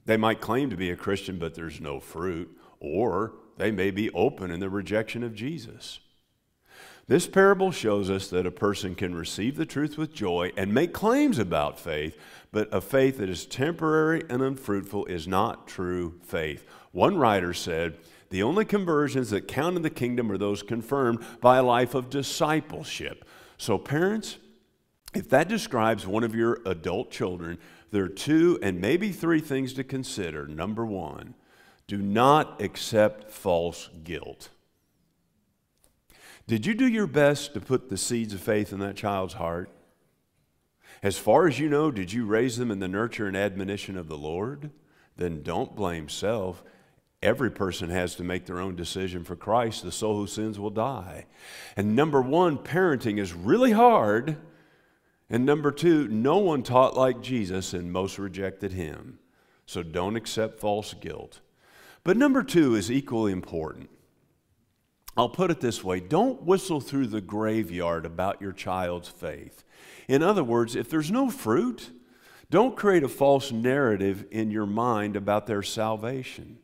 They 0.07 0.17
might 0.17 0.41
claim 0.41 0.71
to 0.71 0.77
be 0.77 0.91
a 0.91 0.97
Christian, 0.97 1.39
but 1.39 1.55
there's 1.55 1.81
no 1.81 2.01
fruit, 2.01 2.57
or 2.81 3.35
they 3.59 3.71
may 3.71 3.91
be 3.91 4.11
open 4.11 4.51
in 4.51 4.61
the 4.61 4.71
rejection 4.71 5.23
of 5.23 5.35
Jesus. 5.35 6.01
This 7.11 7.27
parable 7.27 7.73
shows 7.73 8.09
us 8.09 8.29
that 8.29 8.47
a 8.47 8.53
person 8.53 8.95
can 8.95 9.17
receive 9.17 9.57
the 9.57 9.67
truth 9.67 9.99
with 9.99 10.15
joy 10.15 10.53
and 10.57 10.73
make 10.73 10.93
claims 10.93 11.41
about 11.41 11.79
faith, 11.79 12.17
but 12.53 12.73
a 12.73 12.81
faith 12.81 13.19
that 13.19 13.29
is 13.29 13.47
temporary 13.47 14.23
and 14.31 14.41
unfruitful 14.43 15.07
is 15.07 15.27
not 15.27 15.67
true 15.67 16.21
faith. 16.23 16.65
One 16.93 17.17
writer 17.17 17.53
said, 17.53 17.99
The 18.29 18.45
only 18.45 18.65
conversions 18.65 19.31
that 19.31 19.49
count 19.49 19.75
in 19.77 19.83
the 19.83 19.91
kingdom 19.91 20.31
are 20.31 20.39
those 20.39 20.63
confirmed 20.63 21.25
by 21.41 21.59
a 21.59 21.65
life 21.65 21.97
of 21.97 22.11
discipleship. 22.11 23.25
So, 23.59 23.77
parents, 23.77 24.39
if 25.15 25.29
that 25.31 25.49
describes 25.49 26.07
one 26.07 26.25
of 26.25 26.35
your 26.35 26.61
adult 26.67 27.11
children, 27.11 27.59
there 27.91 28.05
are 28.05 28.09
two 28.09 28.59
and 28.63 28.81
maybe 28.81 29.11
three 29.11 29.41
things 29.41 29.73
to 29.75 29.85
consider. 29.85 30.47
Number 30.47 30.87
one, 30.87 31.35
do 31.87 31.99
not 31.99 32.63
accept 32.63 33.31
false 33.31 33.91
guilt. 34.05 34.51
Did 36.47 36.67
you 36.67 36.75
do 36.75 36.87
your 36.87 37.07
best 37.07 37.55
to 37.55 37.61
put 37.61 37.91
the 37.91 37.97
seeds 37.97 38.35
of 38.35 38.41
faith 38.41 38.73
in 38.73 38.79
that 38.81 38.97
child's 38.97 39.35
heart? 39.35 39.71
As 41.03 41.19
far 41.19 41.49
as 41.49 41.59
you 41.59 41.69
know, 41.69 41.91
did 41.91 42.13
you 42.13 42.27
raise 42.27 42.59
them 42.59 42.71
in 42.71 42.79
the 42.79 42.89
nurture 42.89 43.27
and 43.27 43.37
admonition 43.37 43.97
of 43.97 44.09
the 44.09 44.19
Lord? 44.19 44.71
Then 45.17 45.43
don't 45.43 45.75
blame 45.75 46.09
self. 46.09 46.63
Every 47.23 47.51
person 47.51 47.91
has 47.91 48.15
to 48.17 48.25
make 48.25 48.47
their 48.47 48.61
own 48.61 48.77
decision 48.77 49.25
for 49.25 49.37
Christ. 49.37 49.83
The 49.83 49.93
soul 49.93 50.17
who 50.17 50.27
sins 50.27 50.59
will 50.59 50.71
die. 50.71 51.27
And 51.77 51.97
number 51.97 52.23
one, 52.23 52.59
parenting 52.59 53.19
is 53.19 53.33
really 53.33 53.73
hard 53.73 54.37
and 55.31 55.47
number 55.47 55.71
two, 55.71 56.09
no 56.09 56.39
one 56.39 56.65
taught 56.65 56.97
like 56.97 57.23
Jesus, 57.23 57.73
and 57.73 57.93
most 57.93 58.19
rejected 58.19 58.73
him. 58.73 59.21
So 59.65 59.85
don't 59.85 60.17
accept 60.17 60.59
false 60.59 60.93
guilt. 60.95 61.41
But 62.03 62.17
number 62.17 62.43
two 62.43 62.75
is 62.75 62.91
equally 62.91 63.31
important. 63.31 63.89
I'll 65.17 65.29
put 65.29 65.51
it 65.51 65.61
this 65.61 65.85
way 65.85 66.01
don't 66.01 66.43
whistle 66.43 66.81
through 66.81 67.09
the 67.09 67.21
graveyard 67.21 68.05
about 68.05 68.41
your 68.41 68.53
child's 68.53 69.09
faith. 69.09 69.65
In 70.09 70.23
other 70.23 70.43
words, 70.43 70.75
if 70.75 70.91
there's 70.91 71.11
no 71.11 71.31
fruit, 71.31 71.91
don't 72.51 72.77
create 72.77 73.05
a 73.05 73.09
false 73.09 73.53
narrative 73.53 74.25
in 74.33 74.51
your 74.51 74.67
mind 74.67 75.15
about 75.15 75.47
their 75.47 75.63
salvation. 75.63 76.59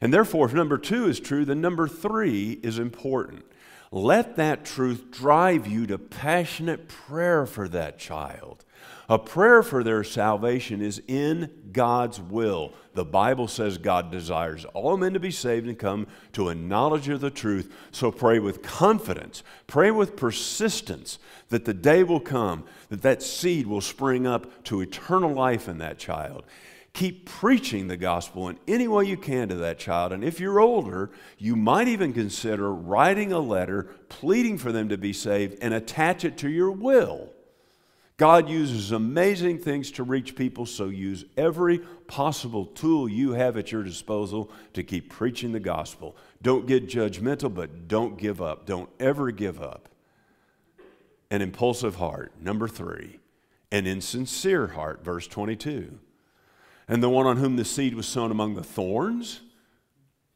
And 0.00 0.12
therefore, 0.12 0.46
if 0.46 0.54
number 0.54 0.78
two 0.78 1.08
is 1.08 1.20
true, 1.20 1.44
then 1.44 1.60
number 1.60 1.86
three 1.86 2.58
is 2.62 2.78
important. 2.78 3.44
Let 3.92 4.36
that 4.36 4.64
truth 4.64 5.10
drive 5.10 5.66
you 5.66 5.84
to 5.88 5.98
passionate 5.98 6.86
prayer 6.86 7.44
for 7.44 7.66
that 7.68 7.98
child. 7.98 8.64
A 9.08 9.18
prayer 9.18 9.64
for 9.64 9.82
their 9.82 10.04
salvation 10.04 10.80
is 10.80 11.02
in 11.08 11.50
God's 11.72 12.20
will. 12.20 12.72
The 12.94 13.04
Bible 13.04 13.48
says 13.48 13.76
God 13.78 14.12
desires 14.12 14.64
all 14.66 14.96
men 14.96 15.14
to 15.14 15.18
be 15.18 15.32
saved 15.32 15.66
and 15.66 15.76
come 15.76 16.06
to 16.34 16.48
a 16.48 16.54
knowledge 16.54 17.08
of 17.08 17.20
the 17.20 17.30
truth. 17.30 17.74
So 17.90 18.12
pray 18.12 18.38
with 18.38 18.62
confidence, 18.62 19.42
pray 19.66 19.90
with 19.90 20.14
persistence 20.14 21.18
that 21.48 21.64
the 21.64 21.74
day 21.74 22.04
will 22.04 22.20
come 22.20 22.62
that 22.90 23.02
that 23.02 23.24
seed 23.24 23.66
will 23.66 23.80
spring 23.80 24.24
up 24.24 24.62
to 24.64 24.80
eternal 24.80 25.32
life 25.32 25.68
in 25.68 25.78
that 25.78 25.98
child. 25.98 26.44
Keep 26.92 27.26
preaching 27.26 27.86
the 27.86 27.96
gospel 27.96 28.48
in 28.48 28.58
any 28.66 28.88
way 28.88 29.04
you 29.04 29.16
can 29.16 29.48
to 29.48 29.54
that 29.56 29.78
child. 29.78 30.12
And 30.12 30.24
if 30.24 30.40
you're 30.40 30.60
older, 30.60 31.10
you 31.38 31.54
might 31.54 31.86
even 31.88 32.12
consider 32.12 32.72
writing 32.72 33.32
a 33.32 33.38
letter 33.38 33.84
pleading 34.08 34.58
for 34.58 34.72
them 34.72 34.88
to 34.88 34.98
be 34.98 35.12
saved 35.12 35.56
and 35.62 35.72
attach 35.72 36.24
it 36.24 36.36
to 36.38 36.50
your 36.50 36.72
will. 36.72 37.30
God 38.16 38.50
uses 38.50 38.92
amazing 38.92 39.60
things 39.60 39.92
to 39.92 40.02
reach 40.02 40.36
people, 40.36 40.66
so 40.66 40.86
use 40.86 41.24
every 41.38 41.78
possible 42.06 42.66
tool 42.66 43.08
you 43.08 43.32
have 43.32 43.56
at 43.56 43.72
your 43.72 43.82
disposal 43.82 44.50
to 44.74 44.82
keep 44.82 45.08
preaching 45.08 45.52
the 45.52 45.60
gospel. 45.60 46.16
Don't 46.42 46.66
get 46.66 46.86
judgmental, 46.86 47.54
but 47.54 47.88
don't 47.88 48.18
give 48.18 48.42
up. 48.42 48.66
Don't 48.66 48.90
ever 48.98 49.30
give 49.30 49.62
up. 49.62 49.88
An 51.30 51.40
impulsive 51.40 51.94
heart, 51.94 52.32
number 52.38 52.68
three. 52.68 53.20
An 53.72 53.86
insincere 53.86 54.66
heart, 54.66 55.02
verse 55.02 55.26
22 55.26 55.98
and 56.90 57.00
the 57.00 57.08
one 57.08 57.24
on 57.24 57.36
whom 57.36 57.54
the 57.54 57.64
seed 57.64 57.94
was 57.94 58.04
sown 58.04 58.32
among 58.32 58.56
the 58.56 58.64
thorns. 58.64 59.42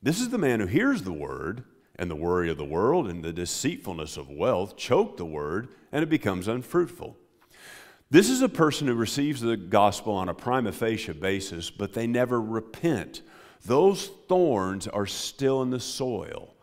This 0.00 0.20
is 0.20 0.28
the 0.28 0.38
man 0.38 0.60
who 0.60 0.66
hears 0.66 1.02
the 1.02 1.12
word, 1.12 1.64
and 1.96 2.08
the 2.08 2.14
worry 2.14 2.48
of 2.48 2.56
the 2.56 2.64
world 2.64 3.08
and 3.08 3.24
the 3.24 3.32
deceitfulness 3.32 4.16
of 4.16 4.30
wealth 4.30 4.76
choke 4.76 5.16
the 5.16 5.24
word, 5.24 5.68
and 5.90 6.04
it 6.04 6.08
becomes 6.08 6.46
unfruitful. 6.46 7.16
This 8.08 8.30
is 8.30 8.40
a 8.40 8.48
person 8.48 8.86
who 8.86 8.94
receives 8.94 9.40
the 9.40 9.56
gospel 9.56 10.12
on 10.12 10.28
a 10.28 10.34
prima 10.34 10.70
facie 10.70 11.12
basis, 11.12 11.70
but 11.70 11.92
they 11.92 12.06
never 12.06 12.40
repent. 12.40 13.22
Those 13.64 14.06
thorns 14.28 14.86
are 14.86 15.06
still 15.06 15.60
in 15.60 15.70
the 15.70 15.80
soil. 15.80 16.54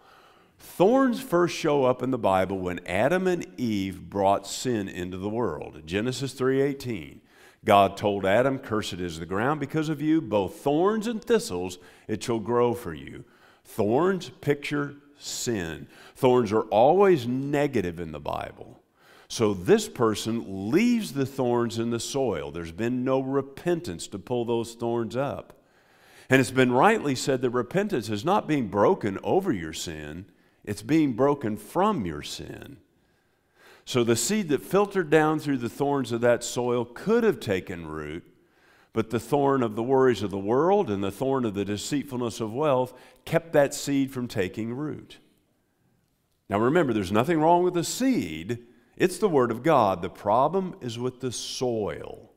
Thorns 0.58 1.20
first 1.20 1.54
show 1.54 1.84
up 1.84 2.02
in 2.02 2.12
the 2.12 2.18
Bible 2.18 2.60
when 2.60 2.80
Adam 2.88 3.28
and 3.28 3.46
Eve 3.60 4.10
brought 4.10 4.48
sin 4.48 4.88
into 4.88 5.18
the 5.18 5.30
world. 5.30 5.82
Genesis 5.86 6.34
3:18. 6.34 7.20
God 7.64 7.96
told 7.96 8.26
Adam, 8.26 8.58
Cursed 8.58 8.94
is 8.94 9.20
the 9.20 9.26
ground 9.26 9.60
because 9.60 9.90
of 9.90 10.02
you, 10.02 10.20
both 10.20 10.56
thorns 10.58 11.06
and 11.06 11.24
thistles 11.24 11.78
it 12.08 12.24
shall 12.24 12.40
grow 12.40 12.74
for 12.74 12.94
you. 12.94 13.24
Thorns 13.64 14.30
picture 14.42 14.96
sin. 15.18 15.88
Thorns 16.16 16.52
are 16.52 16.64
always 16.64 17.28
negative 17.28 18.00
in 18.00 18.12
the 18.12 18.20
Bible. 18.20 18.82
So 19.28 19.54
this 19.54 19.88
person 19.88 20.72
leaves 20.72 21.14
the 21.14 21.26
thorns 21.26 21.78
in 21.78 21.92
the 21.92 22.00
soil. 22.00 22.52
There's 22.52 22.72
been 22.72 23.04
no 23.06 23.22
repentance 23.22 24.08
to 24.08 24.20
pull 24.20 24.44
those 24.44 24.74
thorns 24.74 25.16
up. 25.16 25.54
And 26.30 26.42
it's 26.42 26.52
been 26.52 26.72
rightly 26.72 27.16
said 27.16 27.42
that 27.42 27.50
repentance 27.52 28.10
is 28.10 28.26
not 28.26 28.48
being 28.48 28.68
broken 28.68 29.20
over 29.24 29.52
your 29.52 29.74
sin, 29.74 30.26
it's 30.66 30.82
being 30.82 31.14
broken 31.14 31.58
from 31.58 32.06
your 32.06 32.22
sin. 32.22 32.78
So 33.86 34.04
the 34.04 34.16
seed 34.16 34.50
that 34.50 34.62
filtered 34.62 35.10
down 35.10 35.40
through 35.40 35.58
the 35.58 35.70
thorns 35.70 36.12
of 36.12 36.22
that 36.22 36.44
soil 36.44 36.86
could 36.86 37.24
have 37.24 37.40
taken 37.40 37.88
root, 37.88 38.24
but 38.94 39.10
the 39.10 39.20
thorn 39.20 39.64
of 39.64 39.76
the 39.76 39.84
worries 39.84 40.24
of 40.24 40.32
the 40.32 40.38
world 40.38 40.90
and 40.90 41.04
the 41.04 41.12
thorn 41.12 41.46
of 41.46 41.54
the 41.54 41.66
deceitfulness 41.66 42.40
of 42.40 42.54
wealth 42.54 42.94
kept 43.26 43.54
that 43.54 43.74
seed 43.74 44.12
from 44.12 44.28
taking 44.28 44.74
root. 44.74 45.18
Now 46.50 46.60
remember, 46.60 46.94
there's 46.94 47.12
nothing 47.12 47.40
wrong 47.40 47.64
with 47.64 47.74
the 47.74 47.84
seed, 47.84 48.60
it's 48.98 49.18
the 49.18 49.30
Word 49.30 49.52
of 49.52 49.64
God. 49.64 50.02
The 50.02 50.10
problem 50.10 50.76
is 50.82 51.00
with 51.00 51.22
the 51.22 51.32
soil. 51.32 52.32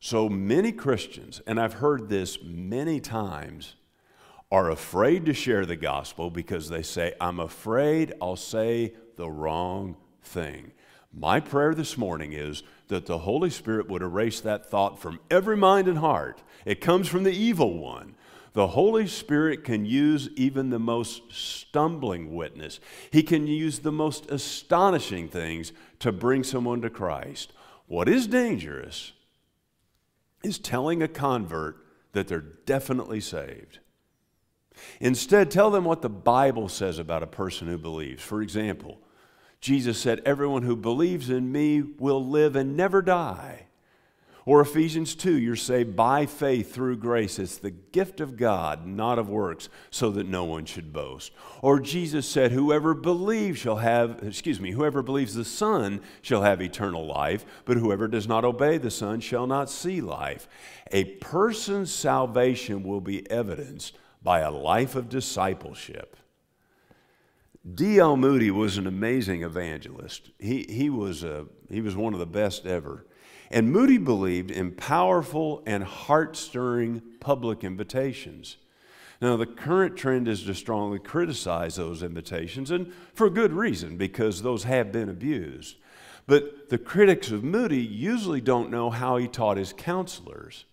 So 0.00 0.28
many 0.28 0.72
Christians, 0.72 1.42
and 1.46 1.60
I've 1.60 1.74
heard 1.74 2.08
this 2.08 2.38
many 2.42 3.00
times, 3.00 3.74
are 4.56 4.70
afraid 4.70 5.26
to 5.26 5.34
share 5.34 5.66
the 5.66 5.76
gospel 5.76 6.30
because 6.30 6.70
they 6.70 6.80
say, 6.80 7.12
I'm 7.20 7.40
afraid 7.40 8.14
I'll 8.22 8.36
say 8.36 8.94
the 9.16 9.30
wrong 9.30 9.98
thing. 10.22 10.72
My 11.12 11.40
prayer 11.40 11.74
this 11.74 11.98
morning 11.98 12.32
is 12.32 12.62
that 12.88 13.04
the 13.04 13.18
Holy 13.18 13.50
Spirit 13.50 13.86
would 13.90 14.00
erase 14.00 14.40
that 14.40 14.70
thought 14.70 14.98
from 14.98 15.20
every 15.30 15.58
mind 15.58 15.88
and 15.88 15.98
heart. 15.98 16.42
It 16.64 16.80
comes 16.80 17.06
from 17.06 17.24
the 17.24 17.36
evil 17.36 17.76
one. 17.76 18.14
The 18.54 18.68
Holy 18.68 19.06
Spirit 19.06 19.62
can 19.62 19.84
use 19.84 20.30
even 20.36 20.70
the 20.70 20.78
most 20.78 21.24
stumbling 21.30 22.34
witness. 22.34 22.80
He 23.10 23.22
can 23.22 23.46
use 23.46 23.80
the 23.80 23.92
most 23.92 24.30
astonishing 24.30 25.28
things 25.28 25.72
to 25.98 26.12
bring 26.12 26.42
someone 26.42 26.80
to 26.80 26.88
Christ. 26.88 27.52
What 27.88 28.08
is 28.08 28.26
dangerous 28.26 29.12
is 30.42 30.58
telling 30.58 31.02
a 31.02 31.08
convert 31.08 31.76
that 32.12 32.26
they're 32.26 32.40
definitely 32.40 33.20
saved. 33.20 33.80
Instead, 35.00 35.50
tell 35.50 35.70
them 35.70 35.84
what 35.84 36.02
the 36.02 36.08
Bible 36.08 36.68
says 36.68 36.98
about 36.98 37.22
a 37.22 37.26
person 37.26 37.68
who 37.68 37.78
believes. 37.78 38.22
For 38.22 38.42
example, 38.42 38.98
Jesus 39.60 39.98
said, 39.98 40.22
Everyone 40.24 40.62
who 40.62 40.76
believes 40.76 41.30
in 41.30 41.50
me 41.50 41.82
will 41.82 42.24
live 42.24 42.56
and 42.56 42.76
never 42.76 43.02
die. 43.02 43.66
Or 44.46 44.60
Ephesians 44.60 45.16
2, 45.16 45.36
you're 45.36 45.56
saved 45.56 45.96
by 45.96 46.24
faith 46.24 46.72
through 46.72 46.98
grace. 46.98 47.40
It's 47.40 47.58
the 47.58 47.72
gift 47.72 48.20
of 48.20 48.36
God, 48.36 48.86
not 48.86 49.18
of 49.18 49.28
works, 49.28 49.68
so 49.90 50.12
that 50.12 50.28
no 50.28 50.44
one 50.44 50.66
should 50.66 50.92
boast. 50.92 51.32
Or 51.62 51.80
Jesus 51.80 52.28
said, 52.28 52.52
Whoever 52.52 52.94
believes 52.94 53.58
shall 53.58 53.78
have, 53.78 54.20
excuse 54.22 54.60
me, 54.60 54.70
whoever 54.70 55.02
believes 55.02 55.34
the 55.34 55.44
Son 55.44 56.00
shall 56.22 56.42
have 56.42 56.62
eternal 56.62 57.04
life, 57.04 57.44
but 57.64 57.76
whoever 57.76 58.06
does 58.06 58.28
not 58.28 58.44
obey 58.44 58.78
the 58.78 58.88
Son 58.88 59.18
shall 59.18 59.48
not 59.48 59.68
see 59.68 60.00
life. 60.00 60.48
A 60.92 61.06
person's 61.16 61.92
salvation 61.92 62.84
will 62.84 63.00
be 63.00 63.28
evidenced 63.28 63.98
by 64.26 64.40
a 64.40 64.50
life 64.50 64.96
of 64.96 65.08
discipleship. 65.08 66.16
D.L. 67.74 68.16
Moody 68.16 68.50
was 68.50 68.76
an 68.76 68.88
amazing 68.88 69.44
evangelist. 69.44 70.30
He, 70.40 70.66
he, 70.68 70.90
was 70.90 71.22
a, 71.22 71.46
he 71.70 71.80
was 71.80 71.94
one 71.94 72.12
of 72.12 72.18
the 72.18 72.26
best 72.26 72.66
ever. 72.66 73.06
And 73.52 73.70
Moody 73.70 73.98
believed 73.98 74.50
in 74.50 74.72
powerful 74.72 75.62
and 75.64 75.84
heart 75.84 76.36
stirring 76.36 77.02
public 77.20 77.62
invitations. 77.62 78.56
Now, 79.22 79.36
the 79.36 79.46
current 79.46 79.96
trend 79.96 80.26
is 80.26 80.42
to 80.42 80.56
strongly 80.56 80.98
criticize 80.98 81.76
those 81.76 82.02
invitations, 82.02 82.72
and 82.72 82.92
for 83.14 83.30
good 83.30 83.52
reason, 83.52 83.96
because 83.96 84.42
those 84.42 84.64
have 84.64 84.90
been 84.90 85.08
abused. 85.08 85.76
But 86.26 86.68
the 86.68 86.78
critics 86.78 87.30
of 87.30 87.44
Moody 87.44 87.78
usually 87.78 88.40
don't 88.40 88.72
know 88.72 88.90
how 88.90 89.18
he 89.18 89.28
taught 89.28 89.56
his 89.56 89.72
counselors. 89.72 90.64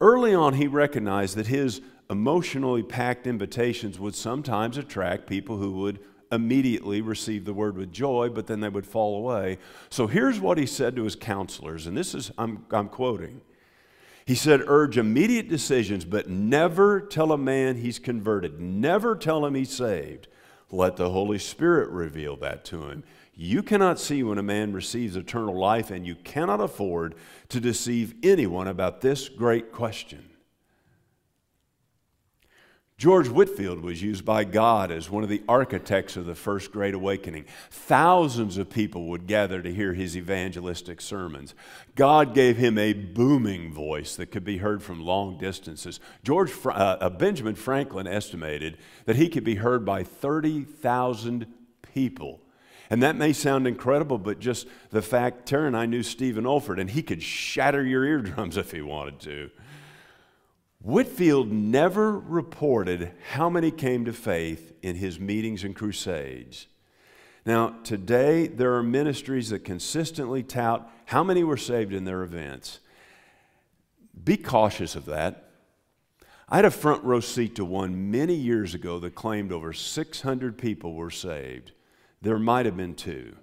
Early 0.00 0.34
on, 0.34 0.54
he 0.54 0.66
recognized 0.66 1.36
that 1.36 1.48
his 1.48 1.82
emotionally 2.12 2.84
packed 2.84 3.26
invitations 3.26 3.98
would 3.98 4.14
sometimes 4.14 4.76
attract 4.76 5.26
people 5.26 5.56
who 5.56 5.72
would 5.72 5.98
immediately 6.30 7.00
receive 7.00 7.44
the 7.44 7.52
word 7.52 7.76
with 7.76 7.92
joy, 7.92 8.28
but 8.28 8.46
then 8.46 8.60
they 8.60 8.68
would 8.68 8.86
fall 8.86 9.16
away. 9.16 9.58
So 9.90 10.06
here's 10.06 10.40
what 10.40 10.58
he 10.58 10.66
said 10.66 10.94
to 10.96 11.04
his 11.04 11.16
counselors, 11.16 11.86
and 11.86 11.96
this 11.96 12.14
is, 12.14 12.30
I'm, 12.38 12.64
I'm 12.70 12.88
quoting. 12.88 13.42
He 14.24 14.34
said, 14.34 14.62
Urge 14.66 14.98
immediate 14.98 15.48
decisions, 15.48 16.04
but 16.04 16.28
never 16.28 17.00
tell 17.00 17.32
a 17.32 17.38
man 17.38 17.76
he's 17.76 17.98
converted. 17.98 18.60
Never 18.60 19.16
tell 19.16 19.44
him 19.44 19.54
he's 19.54 19.74
saved. 19.74 20.28
Let 20.70 20.96
the 20.96 21.10
Holy 21.10 21.38
Spirit 21.38 21.90
reveal 21.90 22.36
that 22.36 22.64
to 22.66 22.88
him. 22.88 23.04
You 23.34 23.62
cannot 23.62 23.98
see 23.98 24.22
when 24.22 24.38
a 24.38 24.42
man 24.42 24.72
receives 24.72 25.16
eternal 25.16 25.58
life, 25.58 25.90
and 25.90 26.06
you 26.06 26.14
cannot 26.14 26.60
afford 26.60 27.14
to 27.48 27.60
deceive 27.60 28.14
anyone 28.22 28.68
about 28.68 29.00
this 29.00 29.28
great 29.28 29.72
question. 29.72 30.28
George 33.02 33.28
Whitefield 33.28 33.80
was 33.80 34.00
used 34.00 34.24
by 34.24 34.44
God 34.44 34.92
as 34.92 35.10
one 35.10 35.24
of 35.24 35.28
the 35.28 35.42
architects 35.48 36.16
of 36.16 36.24
the 36.24 36.36
First 36.36 36.70
Great 36.70 36.94
Awakening. 36.94 37.46
Thousands 37.68 38.58
of 38.58 38.70
people 38.70 39.06
would 39.06 39.26
gather 39.26 39.60
to 39.60 39.74
hear 39.74 39.92
his 39.92 40.16
evangelistic 40.16 41.00
sermons. 41.00 41.56
God 41.96 42.32
gave 42.32 42.58
him 42.58 42.78
a 42.78 42.92
booming 42.92 43.72
voice 43.72 44.14
that 44.14 44.30
could 44.30 44.44
be 44.44 44.58
heard 44.58 44.84
from 44.84 45.04
long 45.04 45.36
distances. 45.36 45.98
George 46.22 46.52
uh, 46.64 46.68
uh, 46.68 47.10
Benjamin 47.10 47.56
Franklin 47.56 48.06
estimated 48.06 48.78
that 49.06 49.16
he 49.16 49.28
could 49.28 49.42
be 49.42 49.56
heard 49.56 49.84
by 49.84 50.04
30,000 50.04 51.46
people. 51.92 52.40
And 52.88 53.02
that 53.02 53.16
may 53.16 53.32
sound 53.32 53.66
incredible, 53.66 54.18
but 54.18 54.38
just 54.38 54.68
the 54.90 55.02
fact, 55.02 55.46
Tara 55.46 55.66
and 55.66 55.76
I 55.76 55.86
knew 55.86 56.04
Stephen 56.04 56.44
Olford, 56.44 56.80
and 56.80 56.88
he 56.88 57.02
could 57.02 57.20
shatter 57.20 57.84
your 57.84 58.04
eardrums 58.04 58.56
if 58.56 58.70
he 58.70 58.80
wanted 58.80 59.18
to. 59.22 59.50
Whitefield 60.82 61.52
never 61.52 62.18
reported 62.18 63.12
how 63.30 63.48
many 63.48 63.70
came 63.70 64.04
to 64.04 64.12
faith 64.12 64.72
in 64.82 64.96
his 64.96 65.20
meetings 65.20 65.62
and 65.62 65.76
crusades. 65.76 66.66
Now, 67.46 67.76
today, 67.84 68.48
there 68.48 68.74
are 68.74 68.82
ministries 68.82 69.50
that 69.50 69.64
consistently 69.64 70.42
tout 70.42 70.90
how 71.06 71.22
many 71.22 71.44
were 71.44 71.56
saved 71.56 71.92
in 71.92 72.04
their 72.04 72.22
events. 72.22 72.80
Be 74.24 74.36
cautious 74.36 74.96
of 74.96 75.04
that. 75.06 75.50
I 76.48 76.56
had 76.56 76.64
a 76.64 76.70
front 76.70 77.04
row 77.04 77.20
seat 77.20 77.54
to 77.56 77.64
one 77.64 78.10
many 78.10 78.34
years 78.34 78.74
ago 78.74 78.98
that 78.98 79.14
claimed 79.14 79.52
over 79.52 79.72
600 79.72 80.58
people 80.58 80.94
were 80.94 81.10
saved. 81.10 81.72
There 82.20 82.38
might 82.38 82.66
have 82.66 82.76
been 82.76 82.94
two. 82.94 83.36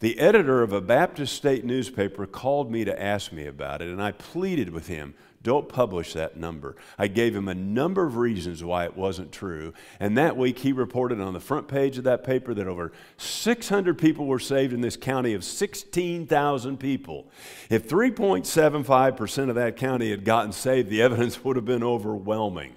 The 0.00 0.18
editor 0.18 0.62
of 0.62 0.72
a 0.72 0.80
Baptist 0.80 1.34
state 1.34 1.64
newspaper 1.64 2.26
called 2.26 2.70
me 2.70 2.84
to 2.84 3.02
ask 3.02 3.32
me 3.32 3.46
about 3.46 3.82
it, 3.82 3.88
and 3.88 4.02
I 4.02 4.12
pleaded 4.12 4.70
with 4.70 4.86
him 4.86 5.14
don't 5.42 5.68
publish 5.68 6.14
that 6.14 6.36
number. 6.36 6.74
I 6.98 7.06
gave 7.06 7.34
him 7.34 7.48
a 7.48 7.54
number 7.54 8.04
of 8.04 8.16
reasons 8.16 8.64
why 8.64 8.84
it 8.84 8.96
wasn't 8.96 9.30
true. 9.30 9.72
And 10.00 10.18
that 10.18 10.36
week, 10.36 10.58
he 10.58 10.72
reported 10.72 11.20
on 11.20 11.32
the 11.32 11.40
front 11.40 11.68
page 11.68 11.96
of 11.96 12.04
that 12.04 12.24
paper 12.24 12.54
that 12.54 12.66
over 12.66 12.92
600 13.18 13.98
people 13.98 14.26
were 14.26 14.40
saved 14.40 14.72
in 14.72 14.80
this 14.80 14.96
county 14.96 15.34
of 15.34 15.44
16,000 15.44 16.78
people. 16.78 17.30
If 17.70 17.88
3.75% 17.88 19.48
of 19.48 19.54
that 19.54 19.76
county 19.76 20.10
had 20.10 20.24
gotten 20.24 20.52
saved, 20.52 20.90
the 20.90 21.02
evidence 21.02 21.44
would 21.44 21.56
have 21.56 21.66
been 21.66 21.84
overwhelming. 21.84 22.74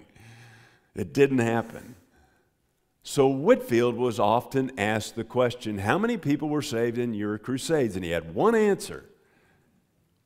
It 0.96 1.14
didn't 1.14 1.40
happen. 1.40 1.96
So 3.04 3.28
Whitefield 3.28 3.96
was 3.96 4.20
often 4.20 4.72
asked 4.78 5.16
the 5.16 5.24
question, 5.24 5.80
How 5.80 5.98
many 5.98 6.18
people 6.18 6.50
were 6.50 6.62
saved 6.62 7.00
in 7.00 7.16
your 7.16 7.40
crusades? 7.40 7.96
And 7.96 8.06
he 8.06 8.12
had 8.12 8.36
one 8.36 8.54
answer 8.54 9.06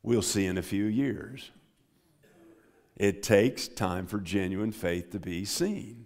We'll 0.06 0.22
see 0.22 0.46
in 0.46 0.60
a 0.60 0.62
few 0.62 0.86
years. 0.86 1.50
It 2.98 3.24
takes 3.24 3.68
time 3.68 4.08
for 4.08 4.20
genuine 4.20 4.72
faith 4.72 5.12
to 5.12 5.20
be 5.20 5.46
seen. 5.46 6.06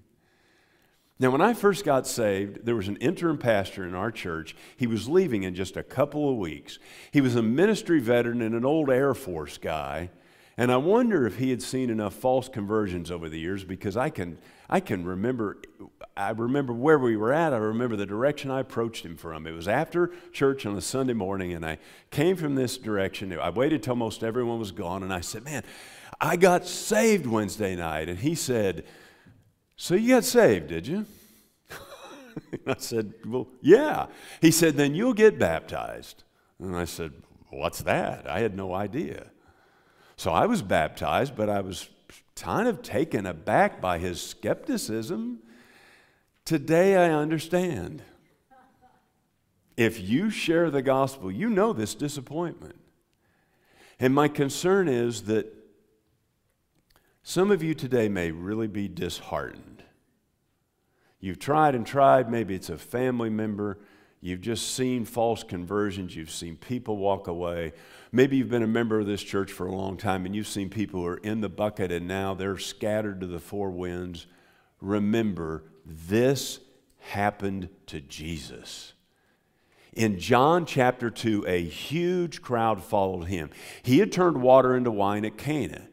Now, 1.21 1.31
when 1.31 1.41
I 1.41 1.53
first 1.53 1.83
got 1.83 2.07
saved, 2.07 2.65
there 2.65 2.75
was 2.75 2.87
an 2.87 2.95
interim 2.97 3.37
pastor 3.37 3.85
in 3.85 3.93
our 3.93 4.09
church. 4.09 4.55
He 4.77 4.87
was 4.87 5.09
leaving 5.09 5.43
in 5.43 5.53
just 5.53 5.75
a 5.75 5.83
couple 5.83 6.29
of 6.29 6.37
weeks. 6.37 6.79
He 7.11 7.19
was 7.19 7.35
a 7.35 7.41
ministry 7.41 7.99
veteran 7.99 8.41
and 8.41 8.55
an 8.55 8.63
old 8.63 8.89
Air 8.89 9.13
Force 9.13 9.57
guy. 9.57 10.11
And 10.55 10.71
I 10.71 10.77
wonder 10.77 11.25
if 11.25 11.37
he 11.37 11.51
had 11.51 11.61
seen 11.61 11.89
enough 11.89 12.13
false 12.13 12.47
conversions 12.49 13.11
over 13.11 13.29
the 13.29 13.39
years 13.39 13.65
because 13.65 13.95
I 13.95 14.09
can, 14.09 14.37
I 14.69 14.79
can 14.79 15.05
remember, 15.05 15.57
I 16.17 16.31
remember 16.31 16.73
where 16.73 16.99
we 16.99 17.17
were 17.17 17.33
at. 17.33 17.53
I 17.53 17.57
remember 17.57 17.97
the 17.97 18.05
direction 18.05 18.49
I 18.49 18.61
approached 18.61 19.05
him 19.05 19.15
from. 19.15 19.45
It 19.45 19.51
was 19.51 19.67
after 19.67 20.11
church 20.33 20.65
on 20.65 20.77
a 20.77 20.81
Sunday 20.81 21.13
morning, 21.13 21.53
and 21.53 21.65
I 21.65 21.77
came 22.11 22.35
from 22.35 22.55
this 22.55 22.77
direction. 22.77 23.37
I 23.37 23.49
waited 23.49 23.83
till 23.83 23.95
most 23.95 24.21
everyone 24.21 24.59
was 24.59 24.71
gone, 24.71 25.01
and 25.03 25.13
I 25.13 25.21
said, 25.21 25.45
Man, 25.45 25.63
I 26.21 26.35
got 26.35 26.65
saved 26.67 27.25
Wednesday 27.25 27.75
night. 27.75 28.09
And 28.09 28.19
he 28.19 28.35
said, 28.35 28.85
So 29.75 29.95
you 29.95 30.15
got 30.15 30.25
saved, 30.25 30.67
did 30.67 30.87
you? 30.87 31.05
I 32.67 32.75
said, 32.77 33.13
Well, 33.25 33.47
yeah. 33.61 34.07
He 34.41 34.51
said, 34.51 34.75
Then 34.75 34.95
you'll 34.95 35.13
get 35.13 35.39
baptized. 35.39 36.23
And 36.59 36.75
I 36.75 36.85
said, 36.85 37.13
What's 37.49 37.81
that? 37.83 38.29
I 38.29 38.39
had 38.39 38.55
no 38.55 38.73
idea. 38.73 39.27
So 40.17 40.31
I 40.31 40.45
was 40.45 40.61
baptized, 40.61 41.35
but 41.35 41.49
I 41.49 41.61
was 41.61 41.89
kind 42.35 42.67
of 42.67 42.81
taken 42.81 43.25
aback 43.25 43.79
by 43.79 43.97
his 43.97 44.21
skepticism. 44.21 45.39
Today 46.43 46.97
I 46.97 47.11
understand. 47.11 48.03
If 49.77 50.01
you 50.01 50.29
share 50.29 50.69
the 50.69 50.81
gospel, 50.81 51.31
you 51.31 51.49
know 51.49 51.71
this 51.71 51.95
disappointment. 51.95 52.75
And 53.97 54.13
my 54.13 54.27
concern 54.27 54.89
is 54.89 55.23
that 55.23 55.58
some 57.29 57.51
of 57.51 57.61
you 57.61 57.75
today 57.75 58.09
may 58.09 58.31
really 58.31 58.65
be 58.65 58.87
disheartened. 58.87 59.83
You've 61.19 61.37
tried 61.37 61.75
and 61.75 61.85
tried, 61.85 62.27
maybe 62.27 62.55
it's 62.55 62.71
a 62.71 62.77
family 62.79 63.29
member. 63.29 63.77
You've 64.19 64.41
just 64.41 64.73
seen 64.73 65.05
false 65.05 65.43
conversions. 65.43 66.15
You've 66.15 66.31
seen 66.31 66.55
people 66.55 66.97
walk 66.97 67.27
away. 67.27 67.73
Maybe 68.11 68.37
you've 68.37 68.49
been 68.49 68.63
a 68.63 68.67
member 68.67 68.99
of 68.99 69.05
this 69.05 69.21
church 69.21 69.51
for 69.51 69.67
a 69.67 69.75
long 69.75 69.95
time 69.95 70.25
and 70.25 70.35
you've 70.35 70.47
seen 70.47 70.71
people 70.71 71.01
who 71.01 71.05
are 71.05 71.17
in 71.17 71.41
the 71.41 71.49
bucket 71.49 71.91
and 71.91 72.07
now 72.07 72.33
they're 72.33 72.57
scattered 72.57 73.21
to 73.21 73.27
the 73.27 73.37
four 73.37 73.69
winds. 73.69 74.25
Remember, 74.81 75.65
this 75.85 76.59
happened 76.97 77.69
to 77.85 78.01
Jesus. 78.01 78.93
In 79.93 80.17
John 80.17 80.65
chapter 80.65 81.11
2, 81.11 81.45
a 81.47 81.63
huge 81.63 82.41
crowd 82.41 82.83
followed 82.83 83.25
him. 83.25 83.51
He 83.83 83.99
had 83.99 84.11
turned 84.11 84.41
water 84.41 84.75
into 84.75 84.89
wine 84.89 85.25
at 85.25 85.37
Cana. 85.37 85.89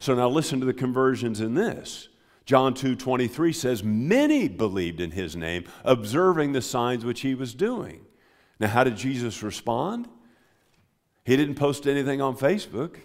So 0.00 0.14
now 0.14 0.28
listen 0.28 0.58
to 0.60 0.66
the 0.66 0.74
conversions 0.74 1.40
in 1.40 1.54
this. 1.54 2.08
John 2.46 2.74
2 2.74 2.96
23 2.96 3.52
says, 3.52 3.84
Many 3.84 4.48
believed 4.48 5.00
in 5.00 5.12
his 5.12 5.36
name, 5.36 5.64
observing 5.84 6.52
the 6.52 6.62
signs 6.62 7.04
which 7.04 7.20
he 7.20 7.34
was 7.34 7.54
doing. 7.54 8.06
Now, 8.58 8.68
how 8.68 8.82
did 8.82 8.96
Jesus 8.96 9.42
respond? 9.42 10.08
He 11.24 11.36
didn't 11.36 11.54
post 11.54 11.86
anything 11.86 12.20
on 12.20 12.36
Facebook. 12.36 12.96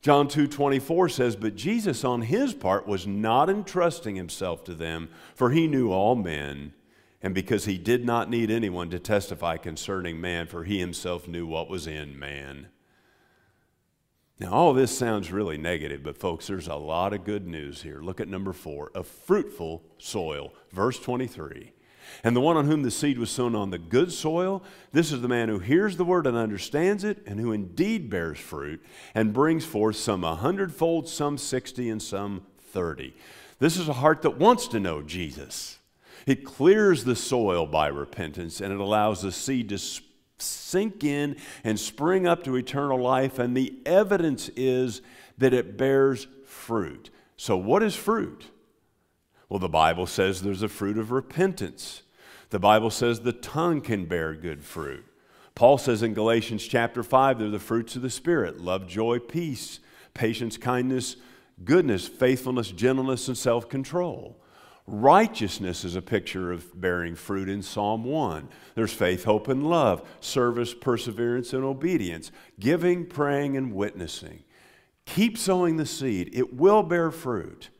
John 0.00 0.28
2:24 0.28 1.08
says, 1.08 1.34
"But 1.34 1.56
Jesus 1.56 2.04
on 2.04 2.22
his 2.22 2.52
part 2.52 2.86
was 2.86 3.06
not 3.06 3.48
entrusting 3.48 4.16
himself 4.16 4.62
to 4.64 4.74
them, 4.74 5.08
for 5.34 5.50
he 5.50 5.66
knew 5.66 5.90
all 5.90 6.14
men, 6.14 6.74
and 7.22 7.34
because 7.34 7.64
he 7.64 7.78
did 7.78 8.04
not 8.04 8.28
need 8.28 8.50
anyone 8.50 8.90
to 8.90 8.98
testify 8.98 9.56
concerning 9.56 10.20
man, 10.20 10.46
for 10.46 10.64
he 10.64 10.78
himself 10.78 11.26
knew 11.26 11.46
what 11.46 11.70
was 11.70 11.86
in 11.86 12.18
man." 12.18 12.66
Now, 14.40 14.50
all 14.50 14.72
this 14.72 14.96
sounds 14.96 15.30
really 15.30 15.56
negative, 15.56 16.02
but 16.02 16.18
folks, 16.18 16.48
there's 16.48 16.66
a 16.66 16.74
lot 16.74 17.12
of 17.12 17.24
good 17.24 17.46
news 17.46 17.82
here. 17.82 18.00
Look 18.00 18.20
at 18.20 18.28
number 18.28 18.52
four 18.52 18.90
a 18.94 19.04
fruitful 19.04 19.84
soil. 19.98 20.52
Verse 20.72 20.98
23. 20.98 21.72
And 22.22 22.34
the 22.34 22.40
one 22.40 22.56
on 22.56 22.66
whom 22.66 22.82
the 22.82 22.90
seed 22.90 23.18
was 23.18 23.30
sown 23.30 23.54
on 23.54 23.70
the 23.70 23.78
good 23.78 24.12
soil, 24.12 24.62
this 24.92 25.10
is 25.12 25.22
the 25.22 25.28
man 25.28 25.48
who 25.48 25.58
hears 25.58 25.96
the 25.96 26.04
word 26.04 26.26
and 26.26 26.36
understands 26.36 27.02
it, 27.02 27.22
and 27.26 27.40
who 27.40 27.52
indeed 27.52 28.10
bears 28.10 28.38
fruit 28.38 28.84
and 29.14 29.32
brings 29.32 29.64
forth 29.64 29.96
some 29.96 30.24
a 30.24 30.34
hundredfold, 30.34 31.08
some 31.08 31.38
sixty, 31.38 31.88
and 31.88 32.02
some 32.02 32.42
thirty. 32.58 33.14
This 33.58 33.76
is 33.76 33.88
a 33.88 33.94
heart 33.94 34.22
that 34.22 34.38
wants 34.38 34.68
to 34.68 34.80
know 34.80 35.00
Jesus. 35.00 35.78
It 36.26 36.44
clears 36.44 37.04
the 37.04 37.16
soil 37.16 37.66
by 37.66 37.86
repentance, 37.88 38.60
and 38.60 38.72
it 38.72 38.80
allows 38.80 39.22
the 39.22 39.32
seed 39.32 39.68
to 39.68 39.78
sink 40.38 41.04
in 41.04 41.36
and 41.62 41.78
spring 41.78 42.26
up 42.26 42.44
to 42.44 42.56
eternal 42.56 42.98
life, 42.98 43.38
and 43.38 43.56
the 43.56 43.78
evidence 43.86 44.50
is 44.56 45.02
that 45.38 45.54
it 45.54 45.76
bears 45.76 46.26
fruit. 46.46 47.10
So, 47.36 47.56
what 47.56 47.82
is 47.82 47.94
fruit? 47.94 48.50
Well, 49.48 49.58
the 49.58 49.68
Bible 49.68 50.06
says 50.06 50.42
there's 50.42 50.62
a 50.62 50.68
fruit 50.68 50.98
of 50.98 51.10
repentance. 51.10 52.02
The 52.50 52.58
Bible 52.58 52.90
says 52.90 53.20
the 53.20 53.32
tongue 53.32 53.80
can 53.80 54.06
bear 54.06 54.34
good 54.34 54.64
fruit. 54.64 55.04
Paul 55.54 55.78
says 55.78 56.02
in 56.02 56.14
Galatians 56.14 56.66
chapter 56.66 57.02
5, 57.02 57.38
they're 57.38 57.48
the 57.48 57.58
fruits 57.58 57.94
of 57.96 58.02
the 58.02 58.10
Spirit 58.10 58.60
love, 58.60 58.86
joy, 58.86 59.18
peace, 59.18 59.80
patience, 60.14 60.56
kindness, 60.56 61.16
goodness, 61.64 62.08
faithfulness, 62.08 62.70
gentleness, 62.70 63.28
and 63.28 63.38
self 63.38 63.68
control. 63.68 64.36
Righteousness 64.86 65.84
is 65.84 65.96
a 65.96 66.02
picture 66.02 66.52
of 66.52 66.78
bearing 66.78 67.14
fruit 67.14 67.48
in 67.48 67.62
Psalm 67.62 68.04
1. 68.04 68.48
There's 68.74 68.92
faith, 68.92 69.24
hope, 69.24 69.48
and 69.48 69.66
love, 69.66 70.06
service, 70.20 70.74
perseverance, 70.74 71.54
and 71.54 71.64
obedience, 71.64 72.30
giving, 72.60 73.06
praying, 73.06 73.56
and 73.56 73.72
witnessing. 73.72 74.44
Keep 75.06 75.38
sowing 75.38 75.76
the 75.76 75.86
seed, 75.86 76.30
it 76.34 76.54
will 76.54 76.82
bear 76.82 77.10
fruit. 77.10 77.70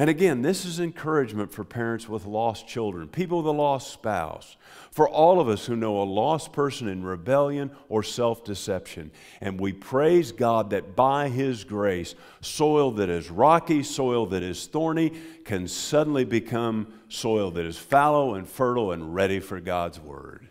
And 0.00 0.08
again, 0.08 0.42
this 0.42 0.64
is 0.64 0.78
encouragement 0.78 1.52
for 1.52 1.64
parents 1.64 2.08
with 2.08 2.24
lost 2.24 2.68
children, 2.68 3.08
people 3.08 3.38
with 3.38 3.46
a 3.46 3.50
lost 3.50 3.92
spouse, 3.92 4.56
for 4.92 5.08
all 5.08 5.40
of 5.40 5.48
us 5.48 5.66
who 5.66 5.74
know 5.74 6.00
a 6.00 6.04
lost 6.04 6.52
person 6.52 6.86
in 6.86 7.02
rebellion 7.02 7.72
or 7.88 8.04
self 8.04 8.44
deception. 8.44 9.10
And 9.40 9.60
we 9.60 9.72
praise 9.72 10.30
God 10.30 10.70
that 10.70 10.94
by 10.94 11.28
His 11.28 11.64
grace, 11.64 12.14
soil 12.40 12.92
that 12.92 13.08
is 13.08 13.28
rocky, 13.28 13.82
soil 13.82 14.26
that 14.26 14.44
is 14.44 14.68
thorny, 14.68 15.10
can 15.44 15.66
suddenly 15.66 16.24
become 16.24 16.94
soil 17.08 17.50
that 17.50 17.64
is 17.64 17.76
fallow 17.76 18.34
and 18.34 18.46
fertile 18.48 18.92
and 18.92 19.12
ready 19.16 19.40
for 19.40 19.58
God's 19.58 19.98
Word. 19.98 20.48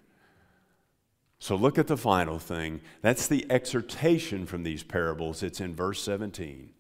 So 1.39 1.55
look 1.55 1.77
at 1.77 1.88
the 1.88 1.95
final 1.95 2.38
thing. 2.38 2.81
That's 3.01 3.29
the 3.29 3.49
exhortation 3.49 4.45
from 4.45 4.63
these 4.63 4.83
parables. 4.83 5.41
It's 5.41 5.62
in 5.62 5.73
verse 5.73 6.03
17. 6.03 6.71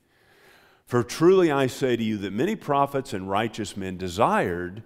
For 0.87 1.03
truly 1.03 1.51
I 1.51 1.67
say 1.67 1.97
to 1.97 2.03
you 2.03 2.17
that 2.19 2.31
many 2.31 2.55
prophets 2.55 3.11
and 3.13 3.29
righteous 3.29 3.75
men 3.75 3.97
desired 3.97 4.83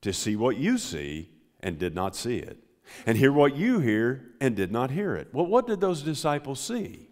to 0.00 0.14
see 0.14 0.34
what 0.34 0.56
you 0.56 0.78
see 0.78 1.28
and 1.60 1.78
did 1.78 1.94
not 1.94 2.16
see 2.16 2.38
it, 2.38 2.56
and 3.04 3.18
hear 3.18 3.30
what 3.30 3.54
you 3.54 3.80
hear 3.80 4.32
and 4.40 4.56
did 4.56 4.72
not 4.72 4.90
hear 4.90 5.14
it. 5.14 5.28
Well, 5.32 5.44
what 5.44 5.66
did 5.66 5.82
those 5.82 6.02
disciples 6.02 6.58
see? 6.58 7.10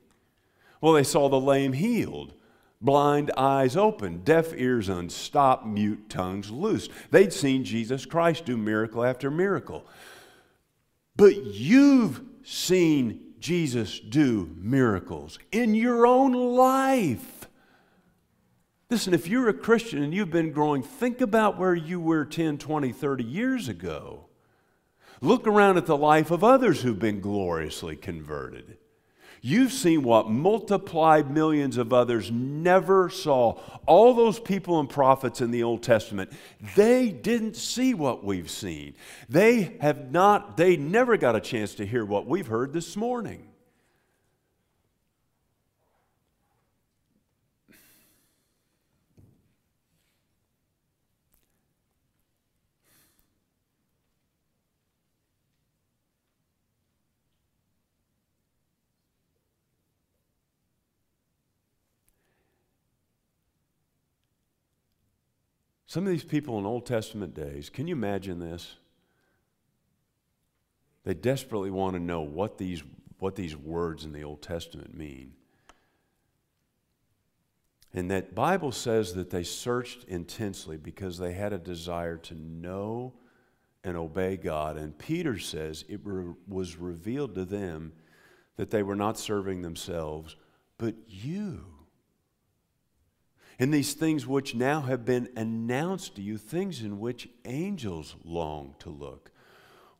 Well, 0.80 0.94
they 0.94 1.04
saw 1.04 1.28
the 1.28 1.38
lame 1.38 1.74
healed, 1.74 2.32
blind 2.80 3.30
eyes 3.36 3.76
open, 3.76 4.22
deaf 4.24 4.54
ears 4.54 4.88
unstopped, 4.88 5.66
mute 5.66 6.08
tongues 6.08 6.50
loosed. 6.50 6.90
They'd 7.10 7.32
seen 7.32 7.62
Jesus 7.62 8.06
Christ 8.06 8.46
do 8.46 8.56
miracle 8.56 9.04
after 9.04 9.30
miracle. 9.30 9.86
But 11.14 11.44
you've 11.44 12.22
seen 12.42 13.34
Jesus 13.38 14.00
do 14.00 14.50
miracles 14.56 15.38
in 15.52 15.74
your 15.74 16.06
own 16.06 16.32
life. 16.32 17.37
Listen, 18.90 19.12
if 19.12 19.28
you're 19.28 19.50
a 19.50 19.54
Christian 19.54 20.02
and 20.02 20.14
you've 20.14 20.30
been 20.30 20.50
growing, 20.50 20.82
think 20.82 21.20
about 21.20 21.58
where 21.58 21.74
you 21.74 22.00
were 22.00 22.24
10, 22.24 22.56
20, 22.56 22.90
30 22.90 23.22
years 23.22 23.68
ago. 23.68 24.24
Look 25.20 25.46
around 25.46 25.76
at 25.76 25.84
the 25.84 25.96
life 25.96 26.30
of 26.30 26.42
others 26.42 26.80
who've 26.80 26.98
been 26.98 27.20
gloriously 27.20 27.96
converted. 27.96 28.78
You've 29.42 29.72
seen 29.72 30.02
what 30.02 30.30
multiplied 30.30 31.30
millions 31.30 31.76
of 31.76 31.92
others 31.92 32.30
never 32.30 33.10
saw. 33.10 33.60
All 33.86 34.14
those 34.14 34.40
people 34.40 34.80
and 34.80 34.88
prophets 34.88 35.40
in 35.40 35.50
the 35.50 35.62
Old 35.62 35.82
Testament, 35.82 36.32
they 36.74 37.10
didn't 37.10 37.56
see 37.56 37.92
what 37.94 38.24
we've 38.24 38.50
seen. 38.50 38.94
They 39.28 39.76
have 39.80 40.10
not, 40.10 40.56
they 40.56 40.76
never 40.76 41.16
got 41.16 41.36
a 41.36 41.40
chance 41.40 41.74
to 41.74 41.86
hear 41.86 42.04
what 42.04 42.26
we've 42.26 42.46
heard 42.46 42.72
this 42.72 42.96
morning. 42.96 43.47
Some 65.88 66.04
of 66.04 66.10
these 66.10 66.22
people 66.22 66.58
in 66.58 66.66
Old 66.66 66.84
Testament 66.84 67.32
days, 67.32 67.70
can 67.70 67.88
you 67.88 67.94
imagine 67.94 68.38
this? 68.38 68.76
They 71.04 71.14
desperately 71.14 71.70
want 71.70 71.94
to 71.94 71.98
know 71.98 72.20
what 72.20 72.58
these, 72.58 72.82
what 73.18 73.36
these 73.36 73.56
words 73.56 74.04
in 74.04 74.12
the 74.12 74.22
Old 74.22 74.42
Testament 74.42 74.94
mean. 74.94 75.32
And 77.94 78.10
that 78.10 78.34
Bible 78.34 78.70
says 78.70 79.14
that 79.14 79.30
they 79.30 79.42
searched 79.42 80.04
intensely 80.04 80.76
because 80.76 81.16
they 81.16 81.32
had 81.32 81.54
a 81.54 81.58
desire 81.58 82.18
to 82.18 82.34
know 82.34 83.14
and 83.82 83.96
obey 83.96 84.36
God. 84.36 84.76
And 84.76 84.96
Peter 84.98 85.38
says 85.38 85.86
it 85.88 86.00
re- 86.04 86.34
was 86.46 86.76
revealed 86.76 87.34
to 87.36 87.46
them 87.46 87.94
that 88.56 88.70
they 88.70 88.82
were 88.82 88.94
not 88.94 89.18
serving 89.18 89.62
themselves, 89.62 90.36
but 90.76 90.94
you 91.06 91.64
and 93.58 93.74
these 93.74 93.94
things 93.94 94.26
which 94.26 94.54
now 94.54 94.82
have 94.82 95.04
been 95.04 95.28
announced 95.36 96.14
to 96.16 96.22
you, 96.22 96.38
things 96.38 96.80
in 96.80 97.00
which 97.00 97.28
angels 97.44 98.14
long 98.24 98.74
to 98.78 98.90
look. 98.90 99.32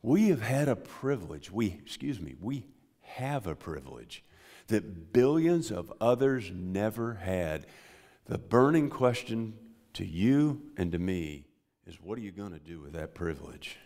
We 0.01 0.29
have 0.29 0.41
had 0.41 0.69
a 0.69 0.77
privilege, 0.77 1.51
we, 1.51 1.77
excuse 1.83 2.21
me, 2.21 2.35
we 2.39 2.65
have 3.01 3.47
a 3.47 3.55
privilege 3.55 4.23
that 4.67 5.11
billions 5.11 5.71
of 5.71 5.91
others 5.99 6.51
never 6.53 7.15
had. 7.15 7.65
The 8.25 8.37
burning 8.37 8.89
question 8.89 9.55
to 9.93 10.05
you 10.05 10.61
and 10.77 10.91
to 10.93 10.99
me 10.99 11.45
is 11.85 11.99
what 12.01 12.17
are 12.17 12.21
you 12.21 12.31
going 12.31 12.53
to 12.53 12.59
do 12.59 12.79
with 12.79 12.93
that 12.93 13.13
privilege? 13.13 13.77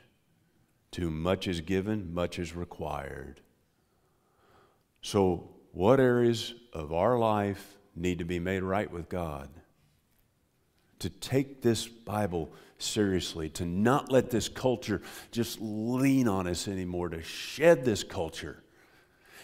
Too 0.91 1.09
much 1.09 1.47
is 1.47 1.62
given, 1.62 2.13
much 2.13 2.38
is 2.38 2.55
required. 2.55 3.41
So, 5.01 5.49
what 5.71 5.99
areas 5.99 6.53
of 6.71 6.93
our 6.93 7.17
life 7.17 7.77
need 7.95 8.19
to 8.19 8.25
be 8.25 8.39
made 8.39 8.62
right 8.62 8.91
with 8.91 9.09
God? 9.09 9.49
To 11.03 11.09
take 11.09 11.61
this 11.61 11.87
Bible 11.87 12.49
seriously, 12.77 13.49
to 13.49 13.65
not 13.65 14.11
let 14.11 14.29
this 14.29 14.49
culture 14.49 15.01
just 15.31 15.59
lean 15.61 16.27
on 16.27 16.47
us 16.47 16.67
anymore, 16.67 17.09
to 17.09 17.21
shed 17.21 17.83
this 17.83 18.03
culture, 18.03 18.63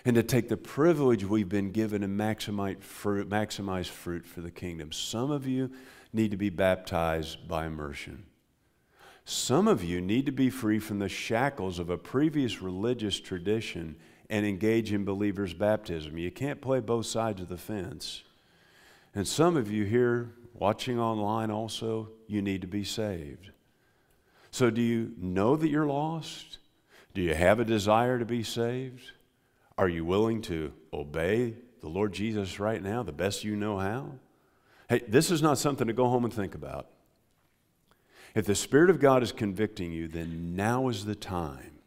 and 0.06 0.16
to 0.16 0.24
take 0.24 0.48
the 0.48 0.58
privilege 0.58 1.26
we've 1.26 1.50
been 1.50 1.72
given 1.72 2.02
and 2.02 2.18
maximize 2.18 2.82
fruit, 2.82 3.30
maximize 3.30 3.88
fruit 3.88 4.26
for 4.26 4.40
the 4.40 4.52
kingdom. 4.52 4.94
Some 4.94 5.32
of 5.32 5.46
you 5.46 5.70
need 6.14 6.32
to 6.32 6.38
be 6.38 6.50
baptized 6.50 7.46
by 7.48 7.66
immersion. 7.66 8.26
Some 9.26 9.68
of 9.68 9.84
you 9.84 10.00
need 10.00 10.26
to 10.28 10.32
be 10.32 10.50
free 10.50 10.80
from 10.80 11.00
the 11.00 11.10
shackles 11.10 11.78
of 11.78 11.90
a 11.90 11.98
previous 11.98 12.62
religious 12.62 13.20
tradition 13.20 13.98
and 14.30 14.46
engage 14.46 14.94
in 14.94 15.04
believers' 15.04 15.54
baptism. 15.54 16.18
You 16.18 16.32
can't 16.32 16.62
play 16.62 16.80
both 16.80 17.06
sides 17.06 17.42
of 17.42 17.50
the 17.50 17.58
fence. 17.58 18.24
And 19.14 19.28
some 19.28 19.58
of 19.58 19.70
you 19.70 19.84
here 19.84 20.32
watching 20.54 21.00
online 21.00 21.52
also, 21.52 22.10
you 22.28 22.42
need 22.42 22.62
to 22.62 22.68
be 22.68 22.84
saved. 22.84 23.52
So, 24.52 24.70
do 24.70 24.82
you 24.82 25.14
know 25.18 25.56
that 25.56 25.70
you're 25.70 25.86
lost? 25.86 26.58
Do 27.14 27.22
you 27.22 27.34
have 27.34 27.60
a 27.60 27.66
desire 27.66 28.20
to 28.20 28.26
be 28.26 28.44
saved? 28.44 29.12
Are 29.78 29.90
you 29.90 30.06
willing 30.06 30.42
to 30.44 30.74
obey 30.92 31.56
the 31.82 31.88
Lord 31.88 32.14
Jesus 32.14 32.60
right 32.60 32.82
now 32.82 33.04
the 33.04 33.12
best 33.12 33.44
you 33.44 33.56
know 33.56 33.78
how? 33.78 34.12
Hey, 34.90 35.02
this 35.08 35.32
is 35.32 35.42
not 35.42 35.58
something 35.58 35.88
to 35.88 35.94
go 35.94 36.10
home 36.10 36.26
and 36.26 36.34
think 36.34 36.56
about. 36.56 36.88
If 38.36 38.46
the 38.46 38.56
Spirit 38.56 38.90
of 38.90 39.00
God 39.00 39.24
is 39.24 39.32
convicting 39.32 39.92
you, 39.92 40.08
then 40.08 40.56
now 40.56 40.88
is 40.90 41.06
the 41.06 41.16
time. 41.16 41.80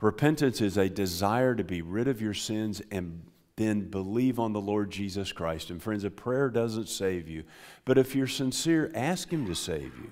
Repentance 0.00 0.60
is 0.60 0.76
a 0.76 0.88
desire 0.88 1.54
to 1.54 1.64
be 1.64 1.82
rid 1.82 2.08
of 2.08 2.20
your 2.20 2.34
sins 2.34 2.82
and 2.90 3.22
then 3.56 3.90
believe 3.90 4.38
on 4.38 4.52
the 4.52 4.60
Lord 4.60 4.90
Jesus 4.90 5.32
Christ. 5.32 5.70
And 5.70 5.82
friends, 5.82 6.04
a 6.04 6.10
prayer 6.10 6.48
doesn't 6.50 6.88
save 6.88 7.28
you, 7.28 7.44
but 7.84 7.98
if 7.98 8.14
you're 8.14 8.26
sincere, 8.26 8.90
ask 8.94 9.30
Him 9.30 9.46
to 9.46 9.54
save 9.54 9.94
you. 9.96 10.10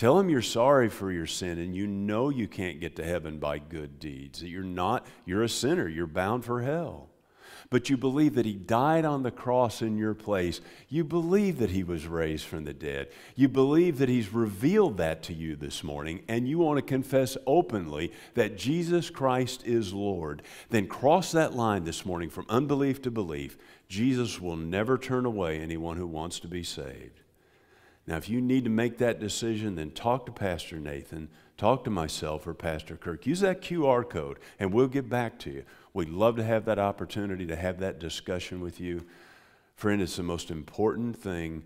Tell 0.00 0.18
him 0.18 0.30
you're 0.30 0.40
sorry 0.40 0.88
for 0.88 1.12
your 1.12 1.26
sin 1.26 1.58
and 1.58 1.76
you 1.76 1.86
know 1.86 2.30
you 2.30 2.48
can't 2.48 2.80
get 2.80 2.96
to 2.96 3.04
heaven 3.04 3.38
by 3.38 3.58
good 3.58 3.98
deeds, 3.98 4.40
that 4.40 4.48
you're 4.48 4.62
not, 4.62 5.04
you're 5.26 5.42
a 5.42 5.48
sinner, 5.48 5.86
you're 5.86 6.06
bound 6.06 6.42
for 6.42 6.62
hell. 6.62 7.10
But 7.70 7.88
you 7.88 7.96
believe 7.96 8.34
that 8.34 8.46
he 8.46 8.54
died 8.54 9.04
on 9.04 9.22
the 9.22 9.30
cross 9.30 9.80
in 9.80 9.96
your 9.96 10.14
place. 10.14 10.60
You 10.88 11.04
believe 11.04 11.58
that 11.60 11.70
he 11.70 11.84
was 11.84 12.08
raised 12.08 12.44
from 12.44 12.64
the 12.64 12.74
dead. 12.74 13.08
You 13.36 13.48
believe 13.48 13.98
that 13.98 14.08
he's 14.08 14.34
revealed 14.34 14.96
that 14.96 15.22
to 15.24 15.32
you 15.32 15.54
this 15.54 15.84
morning, 15.84 16.24
and 16.26 16.48
you 16.48 16.58
want 16.58 16.78
to 16.78 16.82
confess 16.82 17.36
openly 17.46 18.12
that 18.34 18.58
Jesus 18.58 19.08
Christ 19.08 19.64
is 19.64 19.94
Lord. 19.94 20.42
Then 20.70 20.88
cross 20.88 21.30
that 21.30 21.54
line 21.54 21.84
this 21.84 22.04
morning 22.04 22.28
from 22.28 22.46
unbelief 22.48 23.00
to 23.02 23.10
belief. 23.10 23.56
Jesus 23.88 24.40
will 24.40 24.56
never 24.56 24.98
turn 24.98 25.24
away 25.24 25.60
anyone 25.60 25.96
who 25.96 26.08
wants 26.08 26.40
to 26.40 26.48
be 26.48 26.64
saved. 26.64 27.20
Now, 28.04 28.16
if 28.16 28.28
you 28.28 28.40
need 28.40 28.64
to 28.64 28.70
make 28.70 28.98
that 28.98 29.20
decision, 29.20 29.76
then 29.76 29.92
talk 29.92 30.26
to 30.26 30.32
Pastor 30.32 30.80
Nathan, 30.80 31.28
talk 31.56 31.84
to 31.84 31.90
myself 31.90 32.44
or 32.48 32.54
Pastor 32.54 32.96
Kirk. 32.96 33.26
Use 33.26 33.38
that 33.40 33.62
QR 33.62 34.08
code 34.08 34.40
and 34.58 34.72
we'll 34.72 34.88
get 34.88 35.08
back 35.08 35.38
to 35.40 35.50
you. 35.50 35.64
We'd 35.92 36.08
love 36.08 36.36
to 36.36 36.44
have 36.44 36.64
that 36.66 36.78
opportunity 36.78 37.46
to 37.46 37.56
have 37.56 37.80
that 37.80 37.98
discussion 37.98 38.60
with 38.60 38.80
you. 38.80 39.04
Friend, 39.74 40.00
it's 40.00 40.16
the 40.16 40.22
most 40.22 40.50
important 40.50 41.16
thing 41.16 41.64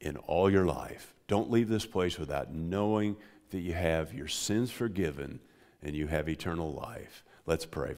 in 0.00 0.16
all 0.16 0.50
your 0.50 0.64
life. 0.64 1.14
Don't 1.26 1.50
leave 1.50 1.68
this 1.68 1.86
place 1.86 2.18
without 2.18 2.52
knowing 2.52 3.16
that 3.50 3.60
you 3.60 3.72
have 3.72 4.14
your 4.14 4.28
sins 4.28 4.70
forgiven 4.70 5.40
and 5.82 5.94
you 5.94 6.06
have 6.06 6.28
eternal 6.28 6.72
life. 6.72 7.24
Let's 7.46 7.66
pray. 7.66 7.96